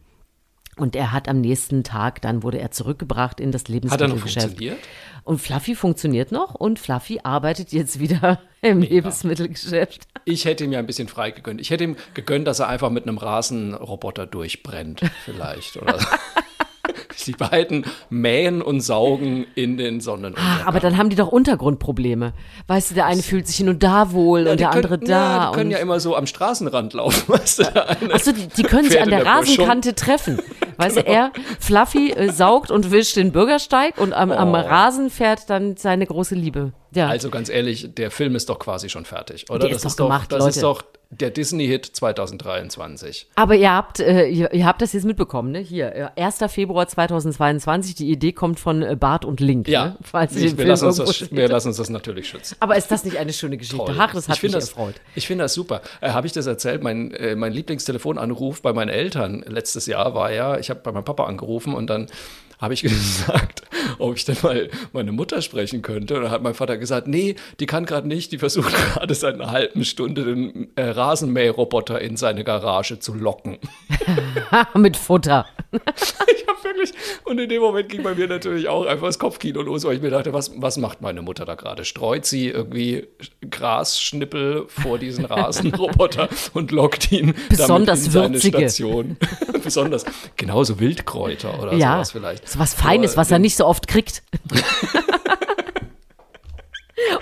[0.79, 3.83] Und er hat am nächsten Tag, dann wurde er zurückgebracht in das Hat er noch
[3.83, 4.47] Lebensmittelgeschäft.
[4.49, 4.79] funktioniert?
[5.25, 10.09] Und Fluffy funktioniert noch und Fluffy arbeitet jetzt wieder im Lebensmittelgeschäft.
[10.25, 11.61] Ich hätte ihm ja ein bisschen frei gegönnt.
[11.61, 15.77] Ich hätte ihm gegönnt, dass er einfach mit einem Rasenroboter durchbrennt, vielleicht.
[15.77, 16.07] Oder so.
[17.27, 20.59] Die beiden mähen und saugen in den Sonnenuntergang.
[20.63, 22.33] Ach, aber dann haben die doch Untergrundprobleme.
[22.67, 25.39] Weißt du, der eine fühlt sich nur da wohl und die der können, andere Ja,
[25.39, 25.47] da.
[25.51, 27.63] die können und ja immer so am Straßenrand laufen, weißt du?
[27.65, 29.33] Der Achso, die, die können sich an der, Böschung.
[29.35, 30.41] Rasenkante treffen.
[30.77, 34.57] Weißt du, er, Fluffy, äh, saugt und wischt den Bürgersteig und am, am Oh.
[34.57, 36.73] Rasen fährt dann seine große Liebe.
[36.95, 37.09] Ja.
[37.09, 39.61] Also ganz ehrlich, der Film ist doch quasi schon fertig, oder?
[39.61, 40.51] Der ist das doch gemacht, das Leute.
[40.51, 43.29] ist doch der Disney-Hit 2023.
[43.35, 45.59] Aber ihr habt, äh, ihr, ihr habt das jetzt mitbekommen, ne?
[45.59, 46.39] Hier, äh, 1.
[46.49, 49.69] Februar 2022, die Idee kommt von äh, Bart und Link.
[49.69, 49.97] Ja, ne?
[50.03, 52.57] Falls ich, wir, lassen uns das, wir lassen uns das natürlich schützen.
[52.61, 53.85] Aber ist das nicht eine schöne Geschichte?
[53.85, 53.97] Toll.
[53.99, 54.95] Ach, das hat ich mich das, erfreut.
[55.15, 55.83] Ich finde das super.
[56.01, 56.83] Äh, habe ich das erzählt?
[56.83, 61.05] Mein, äh, mein Lieblingstelefonanruf bei meinen Eltern letztes Jahr war ja, ich habe bei meinem
[61.05, 62.07] Papa angerufen und dann
[62.63, 63.63] habe ich gesagt,
[63.99, 66.15] ob ich denn mal meine Mutter sprechen könnte.
[66.15, 69.35] Und dann hat mein Vater gesagt, nee, die kann gerade nicht, die versucht gerade seit
[69.35, 73.59] einer halben Stunde den äh, Rasenmäherroboter in seine Garage zu locken.
[74.75, 75.47] Mit Futter.
[76.75, 76.93] Ich habe wirklich,
[77.25, 80.03] und in dem Moment ging bei mir natürlich auch einfach das Kopfkino los, weil ich
[80.03, 81.85] mir dachte, was, was macht meine Mutter da gerade?
[81.85, 83.07] Streut sie irgendwie
[83.49, 88.59] Grasschnippel vor diesen Rasenroboter und lockt ihn Besonders damit in seine würzige.
[88.59, 89.17] Station?
[89.63, 90.05] Besonders,
[90.37, 92.49] genauso Wildkräuter oder ja, sowas vielleicht.
[92.49, 94.23] so was Feines, was er nicht so oft kriegt.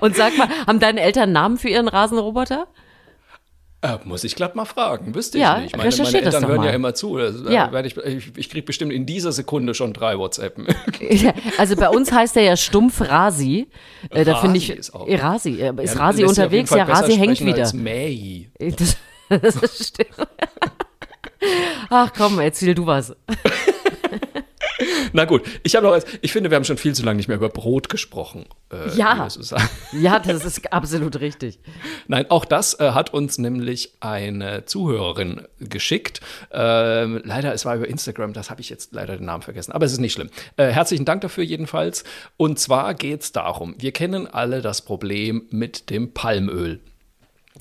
[0.00, 2.66] Und sag mal, haben deine Eltern einen Namen für ihren Rasenroboter?
[3.82, 5.76] Äh, muss ich glatt mal fragen, wüsste Ja, ich nicht.
[5.78, 6.66] Meine, meine das Eltern hören mal.
[6.66, 7.16] ja immer zu.
[7.16, 7.80] Also, da Ja.
[7.80, 10.58] ich ich, ich kriege bestimmt in dieser Sekunde schon drei WhatsApp.
[11.58, 13.68] Also bei uns heißt er ja stumpf Rasi.
[14.10, 15.62] Äh, da finde ich Rasi ist auch- äh, Rasi.
[15.62, 16.70] äh, Ist Ja, Rasi unterwegs?
[16.70, 17.62] Ja, Rasi hängt wieder.
[17.62, 18.50] Als May.
[18.58, 18.96] Das,
[19.28, 20.10] das stimmt.
[21.88, 23.16] Ach komm, erzähl du was.
[25.12, 27.28] Na gut, ich habe noch, als- ich finde, wir haben schon viel zu lange nicht
[27.28, 28.46] mehr über Brot gesprochen.
[28.72, 29.14] Äh, Ja.
[29.92, 31.58] Ja, das ist absolut richtig.
[32.06, 36.20] Nein, auch das äh, hat uns nämlich eine Zuhörerin geschickt.
[36.52, 39.84] Ähm, leider, es war über Instagram, das habe ich jetzt leider den Namen vergessen, aber
[39.86, 40.30] es ist nicht schlimm.
[40.56, 42.04] Äh, herzlichen Dank dafür jedenfalls.
[42.36, 46.80] Und zwar geht es darum, wir kennen alle das Problem mit dem Palmöl.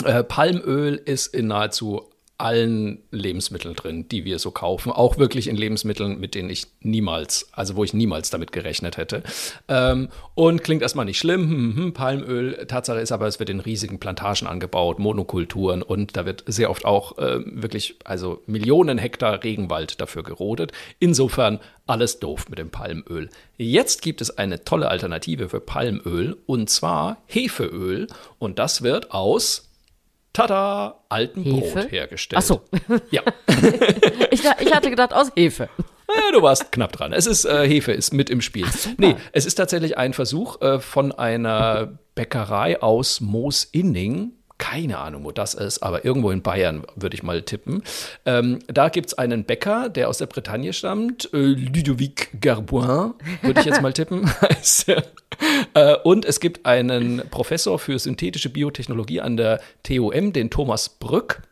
[0.05, 2.03] Äh, Palmöl ist in nahezu
[2.39, 7.49] allen Lebensmitteln drin, die wir so kaufen, auch wirklich in Lebensmitteln, mit denen ich niemals,
[7.51, 9.23] also wo ich niemals damit gerechnet hätte.
[9.67, 12.65] Ähm, und klingt erstmal nicht schlimm, hm, hm, Palmöl.
[12.67, 16.85] Tatsache ist aber, es wird in riesigen Plantagen angebaut, Monokulturen und da wird sehr oft
[16.85, 20.71] auch äh, wirklich, also Millionen Hektar Regenwald dafür gerodet.
[20.99, 23.29] Insofern alles doof mit dem Palmöl.
[23.57, 29.68] Jetzt gibt es eine tolle Alternative für Palmöl und zwar Hefeöl und das wird aus
[30.33, 30.99] Tada!
[31.09, 31.79] Alten Hefe?
[31.81, 32.41] Brot hergestellt.
[32.41, 32.61] Ach so.
[33.11, 33.23] Ja.
[34.31, 35.69] Ich, ich hatte gedacht, aus Hefe.
[36.07, 37.13] Ja, du warst knapp dran.
[37.13, 38.65] Es ist äh, Hefe, ist mit im Spiel.
[38.97, 44.33] nee, es ist tatsächlich ein Versuch äh, von einer Bäckerei aus Moosinning.
[44.59, 47.81] Keine Ahnung, wo das ist, aber irgendwo in Bayern würde ich mal tippen.
[48.25, 53.61] Ähm, da gibt es einen Bäcker, der aus der Bretagne stammt, äh, Ludovic Garboin, würde
[53.61, 54.29] ich jetzt mal tippen.
[55.73, 61.43] Äh, und es gibt einen Professor für synthetische Biotechnologie an der TUM, den Thomas Brück.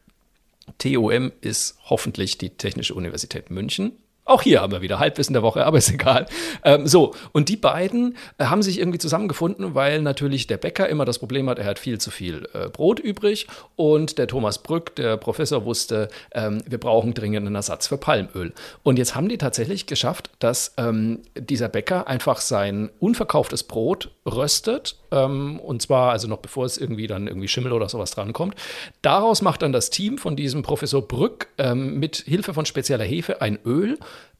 [0.77, 3.93] TUM ist hoffentlich die Technische Universität München.
[4.27, 6.25] Auch hier haben wir wieder Halbwissen der Woche, aber ist egal.
[6.63, 11.05] Ähm, so, und die beiden äh, haben sich irgendwie zusammengefunden, weil natürlich der Bäcker immer
[11.05, 14.95] das Problem hat, er hat viel zu viel äh, Brot übrig und der Thomas Brück,
[14.97, 18.53] der Professor, wusste, ähm, wir brauchen dringend einen Ersatz für Palmöl.
[18.83, 24.97] Und jetzt haben die tatsächlich geschafft, dass ähm, dieser Bäcker einfach sein unverkauftes Brot röstet,
[25.11, 28.55] ähm, und zwar also noch bevor es irgendwie dann irgendwie Schimmel oder sowas drankommt.
[29.01, 33.41] Daraus macht dann das Team von diesem Professor Brück ähm, mit Hilfe von spezieller Hefe
[33.41, 33.97] ein Öl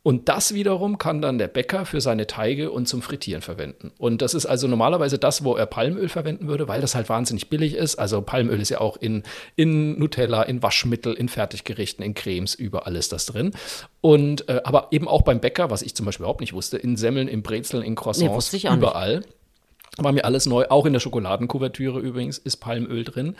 [0.08, 3.91] und das wiederum kann dann der Bäcker für seine Teige und zum Frittieren verwenden.
[3.98, 7.50] Und das ist also normalerweise das, wo er Palmöl verwenden würde, weil das halt wahnsinnig
[7.50, 8.00] billig ist.
[8.00, 9.24] Also Palmöl ist ja auch in,
[9.58, 13.52] in Nutella, in Waschmittel, in Fertiggerichten, in Cremes, überall ist das drin.
[14.00, 16.96] Und äh, aber eben auch beim Bäcker, was ich zum Beispiel überhaupt nicht wusste, in
[16.96, 18.76] Semmeln, in Brezeln, in Croissants, ich auch
[19.17, 19.28] nicht.
[20.00, 23.36] War mir alles neu, auch in der Schokoladenkuvertüre übrigens ist Palmöl drin.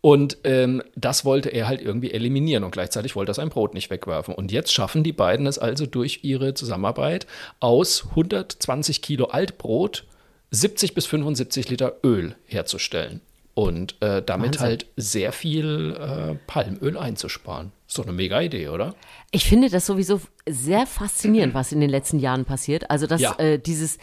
[0.00, 3.90] Und ähm, das wollte er halt irgendwie eliminieren und gleichzeitig wollte er sein Brot nicht
[3.90, 4.34] wegwerfen.
[4.34, 7.26] Und jetzt schaffen die beiden es also durch ihre Zusammenarbeit
[7.60, 10.04] aus 120 Kilo Altbrot
[10.50, 13.20] 70 bis 75 Liter Öl herzustellen.
[13.54, 14.60] Und äh, damit Wahnsinn.
[14.62, 17.72] halt sehr viel äh, Palmöl einzusparen.
[17.86, 18.94] Ist doch eine mega Idee, oder?
[19.32, 22.88] Ich finde das sowieso sehr faszinierend, was in den letzten Jahren passiert.
[22.90, 23.34] Also, dass Ja.
[23.38, 23.98] äh, dieses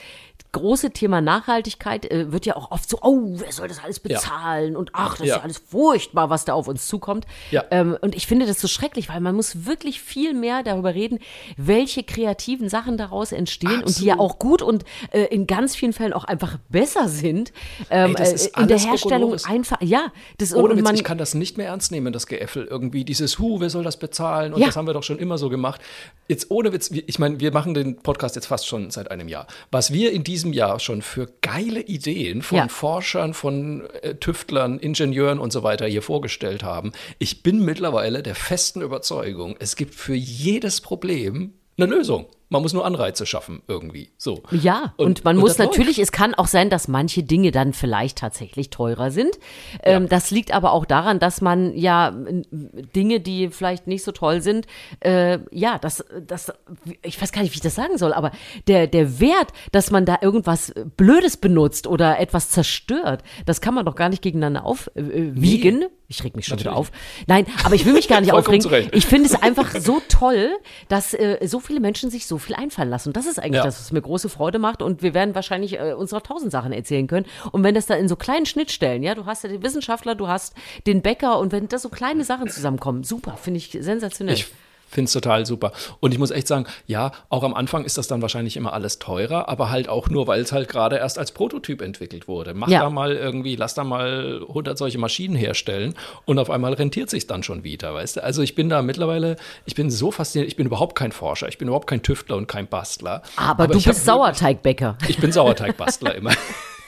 [0.52, 4.76] große Thema Nachhaltigkeit äh, wird ja auch oft so, oh, wer soll das alles bezahlen?
[4.76, 5.36] Und ach, das ist Ja.
[5.38, 7.26] ja alles furchtbar, was da auf uns zukommt.
[7.52, 7.66] Ja.
[7.72, 11.20] Ähm, und ich finde das so schrecklich, weil man muss wirklich viel mehr darüber reden,
[11.58, 15.94] welche kreativen Sachen daraus entstehen und die ja auch gut und äh, in ganz vielen
[15.94, 17.52] Fällen auch einfach besser sind.
[17.90, 19.46] Ähm, Ey, das äh, in der Herstellung Kokolores.
[19.46, 22.26] einfach, ja, das Ohne und Witz, man, ich kann das nicht mehr ernst nehmen, das
[22.28, 23.04] Geäffel irgendwie.
[23.06, 24.54] Dieses Hu, wer soll das bezahlen?
[24.54, 24.68] Und Ja.
[24.68, 25.82] das haben wir doch schon immer so gemacht.
[26.28, 29.48] Jetzt ohne Witz, ich meine, wir machen den Podcast jetzt fast schon seit einem Jahr.
[29.72, 32.68] Was wir in diesem Jahr schon für geile Ideen von Ja.
[32.68, 36.92] Forschern, von äh, Tüftlern, Ingenieuren und so weiter hier vorgestellt haben.
[37.20, 42.28] Ich bin mittlerweile der festen Überzeugung, es gibt für jedes Problem eine Lösung.
[42.50, 44.12] Man muss nur Anreize schaffen irgendwie.
[44.18, 44.42] So.
[44.52, 45.72] Ja, und, man muss das läuft.
[45.72, 49.38] natürlich, es kann auch sein, dass manche Dinge dann vielleicht tatsächlich teurer sind.
[49.84, 52.16] Ähm, das liegt aber auch daran, dass man ja
[52.52, 54.66] Dinge, die vielleicht nicht so toll sind,
[55.02, 56.54] äh, ja, das, das,
[57.02, 58.32] ich weiß gar nicht, wie ich das sagen soll, aber
[58.68, 63.86] der, der Wert, dass man da irgendwas Blödes benutzt oder etwas zerstört, das kann man
[63.86, 65.86] doch gar nicht gegeneinander aufwiegen.
[66.10, 66.90] Ich reg mich schon wieder auf.
[67.28, 68.62] Nein, aber ich will mich gar nicht aufregen.
[68.62, 68.96] zu Recht.
[68.96, 70.52] Ich finde es einfach so toll,
[70.88, 73.10] dass äh, so viele Menschen sich so viel einfallen lassen.
[73.10, 73.64] Und das ist eigentlich Ja.
[73.66, 74.82] das, was mir große Freude macht.
[74.82, 77.26] Und wir werden wahrscheinlich äh, uns noch tausend Sachen erzählen können.
[77.52, 80.30] Und wenn das da in so kleinen Schnittstellen, ja, du hast ja den Wissenschaftler, du
[80.30, 80.54] hast
[80.86, 84.36] den Bäcker und wenn da so kleine Sachen zusammenkommen, super, finde ich sensationell.
[84.36, 84.48] Ich
[84.90, 85.72] finde es total super.
[86.00, 89.00] Und ich muss echt sagen, ja, auch am Anfang ist das dann wahrscheinlich immer alles
[89.00, 92.54] teurer, aber halt auch nur, weil es halt gerade erst als Prototyp entwickelt wurde.
[92.54, 92.82] Mach Ja.
[92.82, 95.94] da mal irgendwie, lass da mal 100 solche Maschinen herstellen
[96.26, 98.24] und auf einmal rentiert sich dann schon wieder, weißt du?
[98.24, 101.58] Also ich bin da mittlerweile, ich bin so fasziniert, ich bin überhaupt kein Forscher, ich
[101.58, 103.22] bin überhaupt kein Tüftler und kein Bastler.
[103.36, 104.98] aber, du ich hab bist Sauerteigbäcker.
[105.08, 106.32] ich bin Sauerteigbastler immer.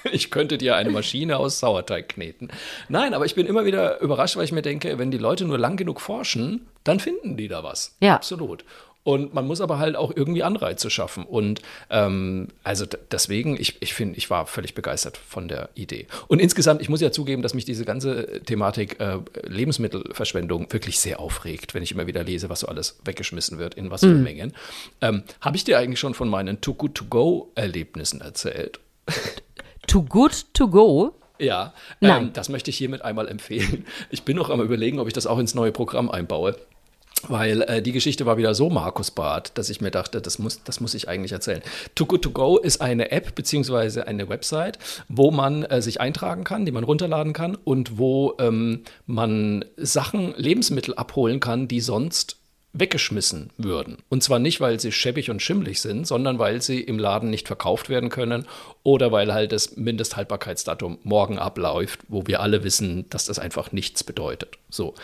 [0.12, 2.50] Ich könnte dir eine Maschine aus Sauerteig kneten.
[2.88, 5.58] Nein, aber ich bin immer wieder überrascht, weil ich mir denke, wenn die Leute nur
[5.58, 7.96] lang genug forschen, dann finden die da was.
[8.00, 8.16] Ja.
[8.16, 8.64] Absolut.
[9.04, 11.24] Und man muss aber halt auch irgendwie Anreize schaffen.
[11.24, 16.06] Und ähm, also deswegen, ich, ich finde, ich war völlig begeistert von der Idee.
[16.28, 21.20] Und insgesamt, ich muss ja zugeben, dass mich diese ganze Thematik äh, Lebensmittelverschwendung wirklich sehr
[21.20, 24.54] aufregt, wenn ich immer wieder lese, was so alles weggeschmissen wird, in was für Mengen.
[25.02, 28.80] Ähm, Habe ich dir eigentlich schon von meinen Too Good To Go-Erlebnissen erzählt?
[29.90, 31.16] Too good to go.
[31.40, 32.26] Ja, Nein.
[32.26, 33.86] ähm, das möchte ich hiermit einmal empfehlen.
[34.12, 36.56] Ich bin noch am überlegen, ob ich das auch ins neue Programm einbaue.
[37.28, 40.64] Weil äh, die Geschichte war wieder so Markus Barth, dass ich mir dachte, das muss,
[40.64, 41.62] das muss ich eigentlich erzählen.
[41.96, 44.78] Too Good To Go ist eine App beziehungsweise eine Website,
[45.10, 50.34] wo man äh, sich eintragen kann, die man runterladen kann und wo ähm, man Sachen,
[50.38, 52.39] Lebensmittel abholen kann, die sonst
[52.80, 53.98] weggeschmissen würden.
[54.10, 57.48] Und zwar nicht, weil sie schäbig und schimmlig sind, sondern weil sie im Laden nicht
[57.48, 58.46] verkauft werden können
[58.84, 64.04] oder weil halt das Mindesthaltbarkeitsdatum morgen abläuft, wo wir alle wissen, dass das einfach nichts
[64.04, 64.58] bedeutet.
[64.70, 64.96] So.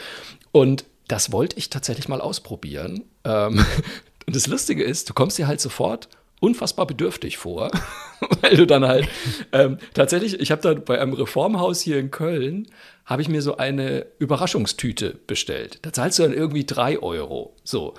[0.52, 3.04] Und das wollte ich tatsächlich mal ausprobieren.
[3.24, 3.66] Ähm,
[4.26, 6.08] und das Lustige ist, du kommst dir halt sofort
[6.40, 7.72] unfassbar bedürftig vor,
[8.42, 9.08] weil du dann halt
[9.52, 12.68] ähm, tatsächlich, ich habe da bei einem Reformhaus hier in Köln,
[13.06, 15.80] habe ich mir so eine Überraschungstüte bestellt.
[15.84, 17.56] Da zahlst du dann irgendwie drei Euro.
[17.64, 17.94] So.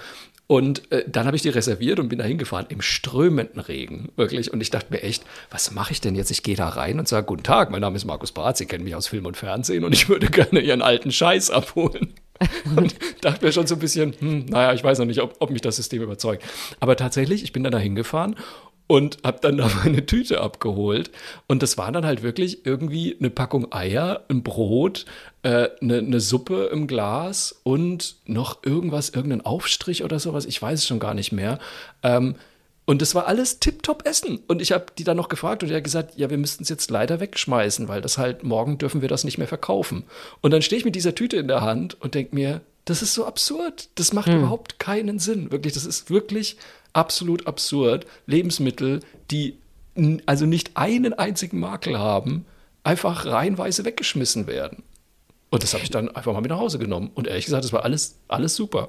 [0.48, 4.52] Und äh, dann habe ich die reserviert und bin da hingefahren im strömenden Regen, wirklich.
[4.52, 6.30] Und ich dachte mir echt, was mache ich denn jetzt?
[6.30, 8.84] Ich gehe da rein und sage, guten Tag, mein Name ist Markus Barth, Sie kennen
[8.84, 12.14] mich aus Film und Fernsehen und ich würde gerne Ihren alten Scheiß abholen.
[12.76, 15.50] und dachte mir schon so ein bisschen, hm, naja, ich weiß noch nicht, ob, ob
[15.50, 16.44] mich das System überzeugt.
[16.80, 18.36] Aber tatsächlich, ich bin dann da hingefahren
[18.86, 21.10] und habe dann da meine Tüte abgeholt.
[21.46, 25.06] Und das war dann halt wirklich irgendwie eine Packung Eier, ein Brot,
[25.42, 30.46] äh, eine, eine Suppe im Glas und noch irgendwas, irgendein Aufstrich oder sowas.
[30.46, 31.58] Ich weiß es schon gar nicht mehr.
[32.02, 32.36] Ähm,
[32.86, 34.42] und das war alles tipptopp Essen.
[34.46, 36.68] Und ich habe die dann noch gefragt und die hat gesagt, ja, wir müssten es
[36.68, 40.04] jetzt leider wegschmeißen, weil das halt, morgen dürfen wir das nicht mehr verkaufen.
[40.40, 43.14] Und dann stehe ich mit dieser Tüte in der Hand und denke mir, das ist
[43.14, 43.88] so absurd.
[43.96, 44.38] Das macht Hm.
[44.38, 45.50] überhaupt keinen Sinn.
[45.50, 46.56] Wirklich, das ist wirklich
[46.92, 48.06] absolut absurd.
[48.26, 49.00] Lebensmittel,
[49.32, 49.58] die
[50.26, 52.46] also nicht einen einzigen Makel haben,
[52.84, 54.84] einfach reihenweise weggeschmissen werden.
[55.50, 57.10] Und das habe ich dann einfach mal mit nach Hause genommen.
[57.14, 58.88] Und ehrlich gesagt, das war alles, alles super.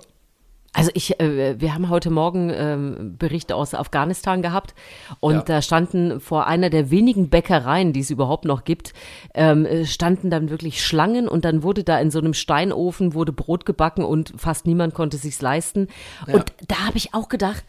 [0.73, 4.75] Also ich, äh, wir haben heute Morgen ähm, Berichte aus Afghanistan gehabt
[5.19, 5.41] und Ja.
[5.41, 8.93] da standen vor einer der wenigen Bäckereien, die es überhaupt noch gibt,
[9.33, 13.31] ähm, äh, standen dann wirklich Schlangen und dann wurde da in so einem Steinofen wurde
[13.31, 15.87] Brot gebacken und fast niemand konnte sich's leisten.
[16.31, 17.63] Und da habe ich auch gedacht,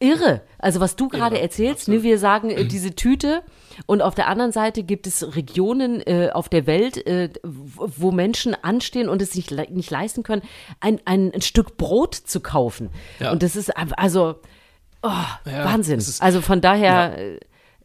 [0.00, 0.40] irre.
[0.58, 3.42] Also was du gerade erzählst, ne, wir sagen äh, diese Tüte
[3.86, 8.54] und auf der anderen Seite gibt es Regionen äh, auf der Welt, äh, wo Menschen
[8.62, 10.42] anstehen und es sich le nicht leisten können,
[10.80, 12.90] ein, ein, ein Stück Brot zu kaufen.
[13.20, 13.32] Ja.
[13.32, 14.36] Und das ist einfach, also
[15.02, 15.08] oh,
[15.46, 15.98] Ja, Wahnsinn.
[15.98, 17.38] ist- also von daher Ja.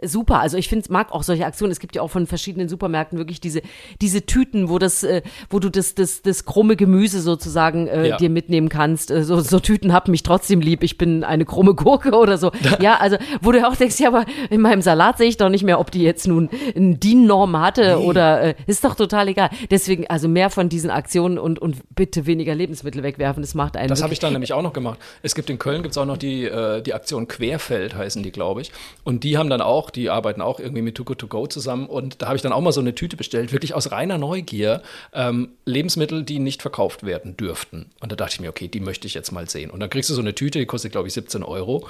[0.04, 0.40] Super.
[0.40, 1.72] Also ich finde, mag auch solche Aktionen.
[1.72, 3.62] Es gibt ja auch von verschiedenen Supermärkten wirklich diese
[4.02, 8.18] diese Tüten, wo das, äh, wo du das das das krumme Gemüse sozusagen äh, Ja.
[8.18, 9.12] dir mitnehmen kannst.
[9.12, 10.84] Äh, so so Tüten hab mich trotzdem lieb.
[10.84, 12.52] Ich bin eine krumme Gurke oder so.
[12.80, 15.64] Ja, also wo du auch denkst, ja, aber in meinem Salat sehe ich doch nicht
[15.64, 19.50] mehr, ob die jetzt nun ein DIN-Norm hatte oder äh, ist doch total egal.
[19.72, 23.42] Deswegen also mehr von diesen Aktionen und und bitte weniger Lebensmittel wegwerfen.
[23.44, 23.90] Das macht einen.
[23.90, 25.00] Das habe ich dann nämlich auch noch gemacht.
[25.24, 28.62] Es gibt in Köln gibt's auch noch die, äh, die Aktion Querfeld, heißen die, glaube
[28.62, 28.72] ich.
[29.04, 31.88] Und die haben dann auch, die arbeiten auch irgendwie mit Too Good To Go zusammen.
[31.88, 34.82] Und da habe ich dann auch mal so eine Tüte bestellt, wirklich aus reiner Neugier.
[35.14, 37.92] Ähm, Lebensmittel, die nicht verkauft werden dürften.
[38.00, 39.70] Und da dachte ich mir, okay, die möchte ich jetzt mal sehen.
[39.70, 41.88] Und dann kriegst du so eine Tüte, die kostet, glaube ich, 17 Euro.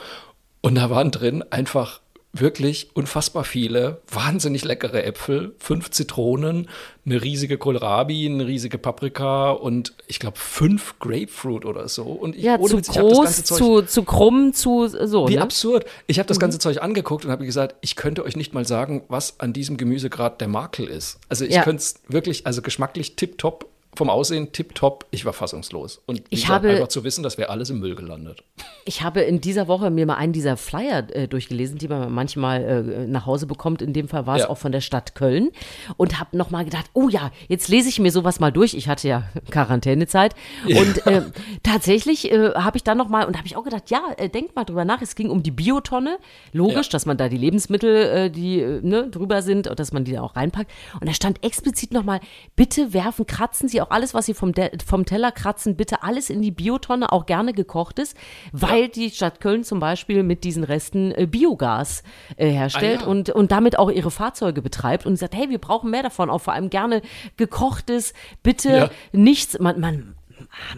[0.62, 6.70] Und da waren drin einfach wirklich unfassbar viele, wahnsinnig leckere Äpfel, fünf Zitronen,
[7.06, 12.04] eine riesige Kohlrabi, eine riesige Paprika und ich glaube fünf Grapefruit oder so.
[12.04, 14.54] Und ich, ja, ohne zu Witz, ich hab das groß, ganze Zeug- zu, zu krumm,
[14.54, 15.28] zu so.
[15.28, 15.42] wie ne?
[15.42, 15.86] absurd.
[16.06, 19.04] Ich habe das ganze Zeug angeguckt und habe gesagt, ich könnte euch nicht mal sagen,
[19.08, 21.20] was an diesem Gemüse gerade der Makel ist.
[21.30, 21.64] Also ich Ja.
[21.64, 23.66] könnte es wirklich, also geschmacklich tipptopp,
[23.96, 25.08] vom Aussehen tipptopp.
[25.12, 26.02] Ich war fassungslos.
[26.06, 28.44] Und Ich gesagt, habe- einfach zu wissen, das wäre alles im Müll gelandet.
[28.86, 32.64] Ich habe in dieser Woche mir mal einen dieser Flyer äh, durchgelesen, die man manchmal
[32.64, 33.82] äh, nach Hause bekommt.
[33.82, 34.50] In dem Fall war es Ja.
[34.50, 35.50] auch von der Stadt Köln.
[35.98, 38.74] Und habe nochmal gedacht, oh ja, jetzt lese ich mir sowas mal durch.
[38.74, 40.36] Ich hatte ja Quarantänezeit.
[40.66, 41.24] Und äh,
[41.64, 44.86] tatsächlich habe ich dann nochmal, und habe ich auch gedacht, ja, äh, denkt mal drüber
[44.86, 45.02] nach.
[45.02, 46.18] Es ging um die Biotonne.
[46.54, 46.92] Logisch, Ja.
[46.92, 50.14] dass man da die Lebensmittel, äh, die äh, ne, drüber sind, und dass man die
[50.14, 50.72] da auch reinpackt.
[51.00, 52.20] Und da stand explizit nochmal,
[52.56, 56.30] bitte werfen, kratzen Sie auch alles, was Sie vom, De vom Teller kratzen, bitte alles
[56.30, 58.16] in die Biotonne, auch gerne gekochtes,
[58.52, 62.04] weil die Stadt Köln zum Beispiel mit diesen Resten äh, Biogas
[62.38, 63.08] äh, herstellt Ah, ja.
[63.08, 66.40] und, und damit auch ihre Fahrzeuge betreibt und sagt, hey, wir brauchen mehr davon, auch
[66.42, 67.02] vor allem gerne
[67.38, 68.14] gekochtes,
[68.44, 68.90] bitte Ja.
[69.12, 70.16] nichts, man, man,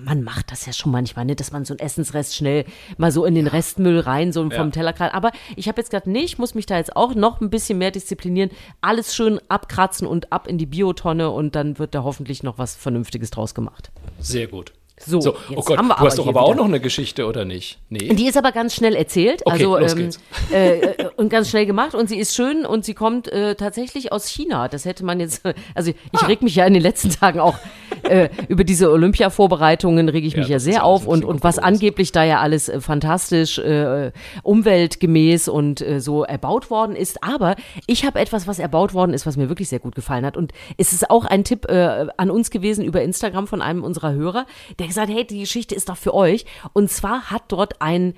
[0.03, 2.65] man macht das ja schon manchmal, ne, dass man so einen Essensrest schnell
[2.97, 4.69] mal so in den Restmüll rein, so vom Ja.
[4.69, 5.13] Teller kratzt.
[5.13, 7.77] Aber ich habe jetzt gedacht, nee, ich muss mich da jetzt auch noch ein bisschen
[7.77, 12.43] mehr disziplinieren, alles schön abkratzen und ab in die Biotonne und dann wird da hoffentlich
[12.43, 13.91] noch was Vernünftiges draus gemacht.
[14.19, 14.73] Sehr gut.
[15.05, 17.45] So, oh jetzt Gott, haben wir du hast doch aber auch noch eine Geschichte, oder
[17.45, 17.79] nicht?
[17.89, 18.13] Nee.
[18.13, 20.19] Die ist aber ganz schnell erzählt, Okay, also los ähm, geht's.
[20.53, 24.11] äh, äh, und ganz schnell gemacht und sie ist schön und sie kommt äh, tatsächlich
[24.11, 24.67] aus China.
[24.67, 25.41] Das hätte man jetzt,
[25.75, 26.25] also ich Ah.
[26.27, 27.55] reg mich ja in den letzten Tagen auch
[28.03, 32.11] äh, über diese Olympia-Vorbereitungen reg ich Ja, mich ja sehr auf und und was angeblich
[32.11, 34.11] da ja alles äh, fantastisch äh,
[34.43, 37.23] umweltgemäß und so erbaut worden ist.
[37.23, 37.55] Aber
[37.87, 40.51] ich habe etwas, was erbaut worden ist, was mir wirklich sehr gut gefallen hat und
[40.77, 44.45] es ist auch ein Tipp an uns gewesen über Instagram von einem unserer Hörer,
[44.79, 46.45] der gesagt, hey, die Geschichte ist doch für euch.
[46.73, 48.13] Und zwar hat dort ein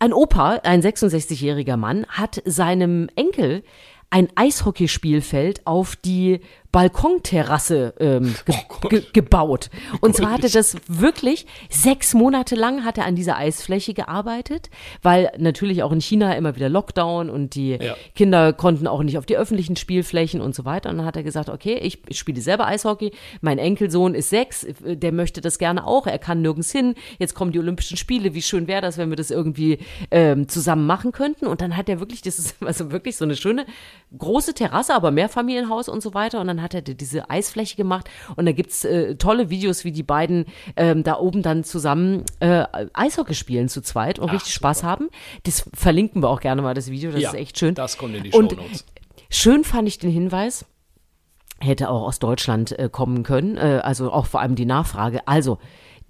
[0.00, 3.64] ein Opa, ein 66-jähriger Mann, hat seinem Enkel
[4.10, 6.40] ein Eishockeyspielfeld auf die
[6.72, 8.54] Balkonterrasse ähm, ge
[8.84, 9.70] Oh ge gebaut.
[10.00, 14.70] Und zwar hatte das wirklich sechs Monate lang hat er an dieser Eisfläche gearbeitet,
[15.02, 17.94] weil natürlich auch in China immer wieder Lockdown und die Ja.
[18.14, 20.90] Kinder konnten auch nicht auf die öffentlichen Spielflächen und so weiter.
[20.90, 25.12] Und dann hat er gesagt, okay, ich spiele selber Eishockey, mein Enkelsohn ist sechs, der
[25.12, 28.68] möchte das gerne auch, er kann nirgends hin, jetzt kommen die Olympischen Spiele, wie schön
[28.68, 29.78] wäre das, wenn wir das irgendwie
[30.10, 31.46] ähm, zusammen machen könnten.
[31.46, 33.66] Und dann hat er wirklich, das ist also wirklich so eine schöne
[34.16, 36.40] große Terrasse, aber Mehrfamilienhaus und so weiter.
[36.40, 40.02] Und dann hat er diese Eisfläche gemacht und da gibt's äh, tolle Videos, wie die
[40.02, 44.82] beiden ähm, da oben dann zusammen äh, Eishockey spielen zu zweit und Ach, richtig Spaß
[44.82, 45.08] haben.
[45.44, 47.74] Das verlinken wir auch gerne mal, das Video, das Ja, ist echt schön.
[47.74, 48.84] das kommt in die Und Shownotes.
[49.30, 50.64] Schön fand ich den Hinweis,
[51.60, 55.26] hätte auch aus Deutschland äh, kommen können, äh, also auch vor allem die Nachfrage.
[55.28, 55.58] Also,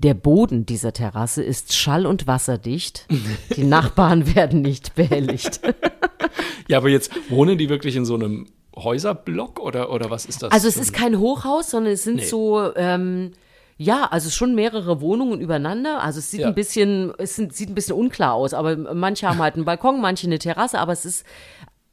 [0.01, 3.07] der Boden dieser Terrasse ist schall- und wasserdicht.
[3.57, 5.61] Die Nachbarn werden nicht behelligt.
[6.69, 8.47] Ja, aber jetzt wohnen die wirklich in so einem
[8.85, 10.51] Häuserblock oder, oder was ist das?
[10.53, 12.25] Also es ist kein Hochhaus, sondern es sind Nee.
[12.25, 13.33] so, ähm,
[13.77, 16.03] ja, also schon mehrere Wohnungen übereinander.
[16.03, 16.49] Also es sieht Ja.
[16.49, 20.01] ein bisschen, es sind, sieht ein bisschen unklar aus, aber manche haben halt einen Balkon,
[20.01, 21.25] manche eine Terrasse, aber es ist,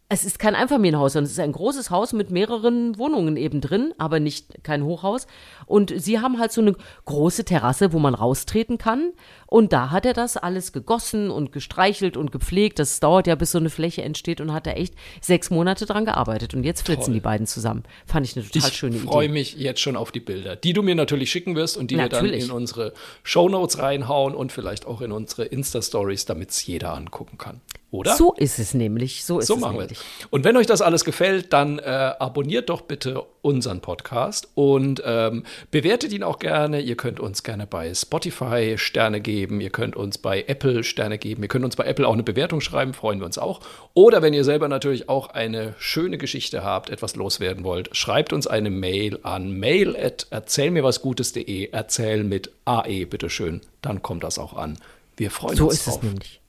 [0.07, 3.91] es ist kein Einfamilienhaus, sondern es ist ein großes Haus mit mehreren Wohnungen eben drin,
[3.97, 5.26] aber nicht kein Hochhaus.
[5.66, 9.14] Und sie haben halt so eine große Terrasse, wo man raustreten kann.
[9.48, 12.80] Und da hat er das alles gegossen und gestreichelt und gepflegt.
[12.80, 16.06] Das dauert ja, bis so eine Fläche entsteht und hat er echt sechs Monate dran
[16.06, 16.54] gearbeitet.
[16.54, 17.14] Und jetzt flitzen Toll.
[17.16, 17.84] die beiden zusammen.
[18.06, 19.06] Fand ich eine total Ich schöne Idee.
[19.06, 21.96] freue mich jetzt schon auf die Bilder, die du mir natürlich schicken wirst und die
[21.96, 22.41] wir Natürlich.
[22.41, 22.93] dann in unsere
[23.24, 27.62] Shownotes reinhauen und vielleicht auch in unsere Insta-Stories, damit es jeder angucken kann.
[27.91, 28.16] Oder?
[28.16, 29.24] So ist es nämlich.
[29.24, 30.00] So ist So machen wir es.
[30.30, 31.84] Und wenn euch das alles gefällt, dann äh,
[32.20, 36.82] abonniert doch bitte unseren Podcast und ähm, bewertet ihn auch gerne.
[36.82, 41.43] Ihr könnt uns gerne bei Spotify Sterne geben, ihr könnt uns bei Apple Sterne geben,
[41.43, 43.62] ihr könnt uns bei Apple auch eine Bewertung schreiben, freuen wir uns auch.
[43.93, 48.48] Oder wenn ihr selber natürlich auch eine schöne Geschichte habt, etwas loswerden wollt, schreibt uns
[48.48, 54.80] eine Mail an mail at erzählmirwasgutes.de, erzähl mit AE, bitteschön, dann kommt das auch an.
[55.18, 56.04] Wir freuen So uns ist es drauf.
[56.04, 56.41] nämlich.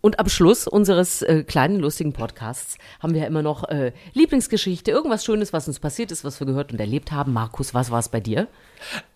[0.00, 4.92] Und am Schluss unseres äh, kleinen lustigen Podcasts haben wir ja immer noch äh, Lieblingsgeschichte,
[4.92, 7.32] irgendwas Schönes, was uns passiert ist, was wir gehört und erlebt haben.
[7.32, 8.46] Markus, was war es bei dir?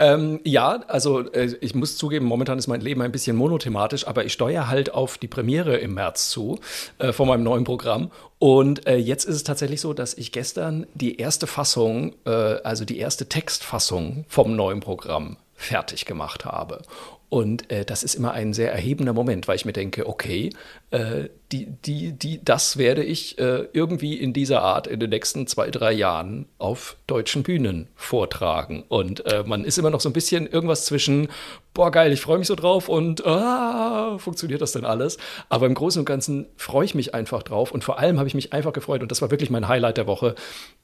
[0.00, 4.24] Ähm, ja, also äh, ich muss zugeben, momentan ist mein Leben ein bisschen monothematisch, aber
[4.24, 6.58] ich steuere halt auf die Premiere im März zu
[6.98, 8.10] äh, von meinem neuen Programm.
[8.40, 12.84] Und äh, jetzt ist es tatsächlich so, dass ich gestern die erste Fassung, äh, also
[12.84, 16.82] die erste Textfassung vom neuen Programm fertig gemacht habe.
[17.32, 20.50] Und äh, das ist immer ein sehr erhebender Moment, weil ich mir denke, okay,
[20.90, 25.46] äh, die, die, die, das werde ich äh, irgendwie in dieser Art in den nächsten
[25.46, 28.84] zwei, drei Jahren auf deutschen Bühnen vortragen.
[28.86, 31.28] Und äh, man ist immer noch so ein bisschen irgendwas zwischen,
[31.72, 35.16] boah, geil, ich freue mich so drauf und ah, funktioniert das denn alles?
[35.48, 37.72] Aber im Großen und Ganzen freue ich mich einfach drauf.
[37.72, 40.06] Und vor allem habe ich mich einfach gefreut, und das war wirklich mein Highlight der
[40.06, 40.34] Woche,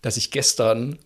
[0.00, 0.98] dass ich gestern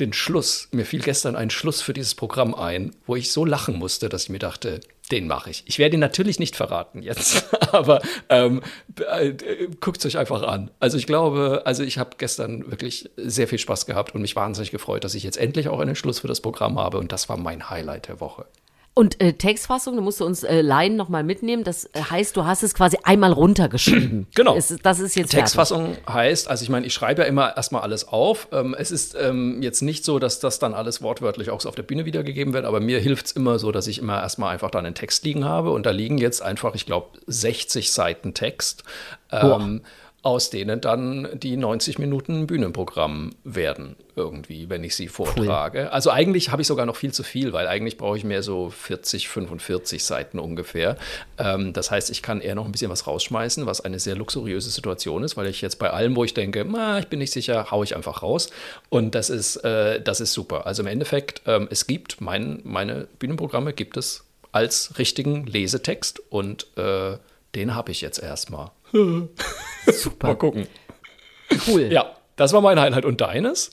[0.00, 3.78] den Schluss, mir fiel gestern ein Schluss für dieses Programm ein, wo ich so lachen
[3.78, 4.80] musste, dass ich mir dachte,
[5.12, 5.62] den mache ich.
[5.66, 8.62] Ich werde ihn natürlich nicht verraten jetzt, aber ähm,
[8.96, 9.34] äh,
[9.80, 10.70] guckt es euch einfach an.
[10.80, 14.70] Also ich glaube, also ich habe gestern wirklich sehr viel Spaß gehabt und mich wahnsinnig
[14.70, 17.36] gefreut, dass ich jetzt endlich auch einen Schluss für das Programm habe und das war
[17.36, 18.46] mein Highlight der Woche.
[18.96, 21.64] Und äh, Textfassung, da musst du uns äh, Laien nochmal mitnehmen.
[21.64, 24.28] Das äh, heißt, du hast es quasi einmal runtergeschrieben.
[24.34, 24.56] Genau.
[24.56, 25.40] Es, das ist jetzt fertig.
[25.40, 28.48] Textfassung heißt, also ich meine, ich schreibe ja immer erstmal alles auf.
[28.52, 31.74] Ähm, es ist ähm, jetzt nicht so, dass das dann alles wortwörtlich auch so auf
[31.74, 34.70] der Bühne wiedergegeben wird, aber mir hilft es immer so, dass ich immer erstmal einfach
[34.70, 38.84] dann einen Text liegen habe und da liegen jetzt einfach, ich glaube, 60 Seiten Text.
[39.30, 39.82] Ähm,
[40.24, 45.92] aus denen dann die 90 Minuten Bühnenprogramm werden, irgendwie, wenn ich sie vortrage.
[45.92, 48.70] Also eigentlich habe ich sogar noch viel zu viel, weil eigentlich brauche ich mehr so
[48.70, 50.96] 40, 45 Seiten ungefähr.
[51.36, 54.70] Ähm, das heißt, ich kann eher noch ein bisschen was rausschmeißen, was eine sehr luxuriöse
[54.70, 57.70] Situation ist, weil ich jetzt bei allem, wo ich denke, "Ma, ich bin nicht sicher,
[57.70, 58.48] haue ich einfach raus.
[58.88, 60.66] Und das ist, äh, das ist super.
[60.66, 66.66] Also im Endeffekt, ähm, es gibt mein, meine Bühnenprogramme gibt es als richtigen Lesetext und
[66.78, 67.18] äh,
[67.54, 68.70] den habe ich jetzt erstmal.
[68.92, 70.66] Mal gucken.
[71.66, 71.92] Cool.
[71.92, 73.04] Ja, das war mein Highlight.
[73.04, 73.70] Und deines?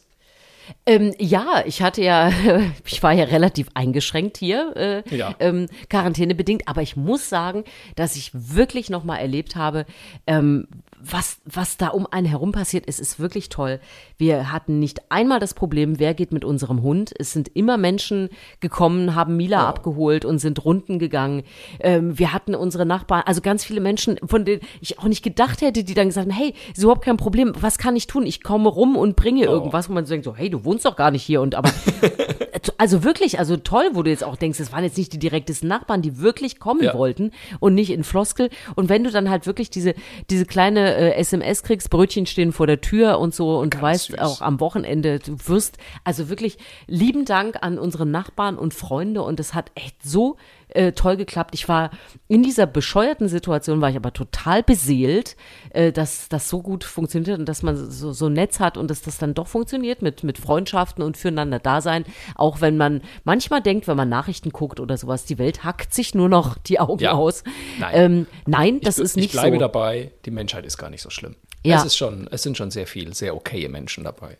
[0.86, 2.32] Ähm, ja, ich hatte ja,
[2.86, 5.36] ich war ja relativ eingeschränkt hier, äh, Ja.
[5.40, 7.64] ähm, quarantänebedingt, aber ich muss sagen,
[7.96, 9.86] dass ich wirklich noch mal erlebt habe,
[10.28, 10.68] ähm,
[11.04, 13.80] was, was da um einen herum passiert ist, ist wirklich toll.
[14.18, 17.14] Wir hatten nicht einmal das Problem, wer geht mit unserem Hund.
[17.18, 18.30] Es sind immer Menschen
[18.60, 21.44] gekommen, haben Mila abgeholt und sind Runden gegangen.
[21.80, 25.62] Ähm, wir hatten unsere Nachbarn, also ganz viele Menschen, von denen ich auch nicht gedacht
[25.62, 28.26] hätte, die dann gesagt haben, hey, ist überhaupt kein Problem, was kann ich tun?
[28.26, 30.96] Ich komme rum und bringe irgendwas, wo man so denkt, so, hey, du wohnst doch
[30.96, 31.72] gar nicht hier und aber
[32.78, 35.68] also wirklich, also toll, wo du jetzt auch denkst, es waren jetzt nicht die direktesten
[35.68, 36.94] Nachbarn, die wirklich kommen Ja.
[36.94, 38.50] wollten und nicht in Floskel.
[38.76, 39.94] Und wenn du dann halt wirklich diese,
[40.30, 44.08] diese kleine äh, SMS kriegst, Brötchen stehen vor der Tür und so und du weißt
[44.08, 44.20] süß.
[44.20, 49.40] auch am Wochenende, du wirst, also wirklich lieben Dank an unsere Nachbarn und Freunde und
[49.40, 50.38] es hat echt so
[50.74, 51.54] äh, toll geklappt.
[51.54, 51.92] Ich war
[52.28, 55.36] in dieser bescheuerten Situation, war ich aber total beseelt,
[55.72, 58.90] äh, dass das so gut funktioniert und dass man so, so ein Netz hat und
[58.90, 62.06] dass das dann doch funktioniert mit, mit Freundschaften und füreinander da sein.
[62.36, 66.16] Auch wenn man manchmal denkt, wenn man Nachrichten guckt oder sowas, die Welt hackt sich
[66.16, 67.14] nur noch die Augen Ja.
[67.14, 67.44] aus.
[67.80, 67.92] Nein.
[67.94, 69.60] Ähm, nein, das ich, ist nicht Ich bleibe so.
[69.60, 71.36] dabei, die Menschheit ist gar nicht so schlimm.
[71.64, 71.78] Ja.
[71.78, 74.38] Es, ist schon, es sind schon sehr viel, sehr okaye Menschen dabei.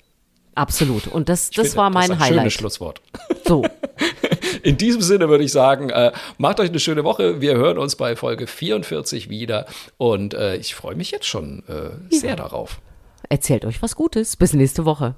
[0.56, 1.08] Absolut.
[1.08, 2.40] Und das, das finde, war mein das ist ein Highlight.
[2.42, 3.02] Schönes Schlusswort.
[3.46, 3.64] So.
[4.64, 7.42] In diesem Sinne würde ich sagen, äh, macht euch eine schöne Woche.
[7.42, 9.66] Wir hören uns bei Folge 44 wieder
[9.98, 12.80] und äh, ich freue mich jetzt schon äh, sehr darauf.
[13.30, 14.36] Erzählt euch was Gutes.
[14.36, 15.16] Bis nächste Woche.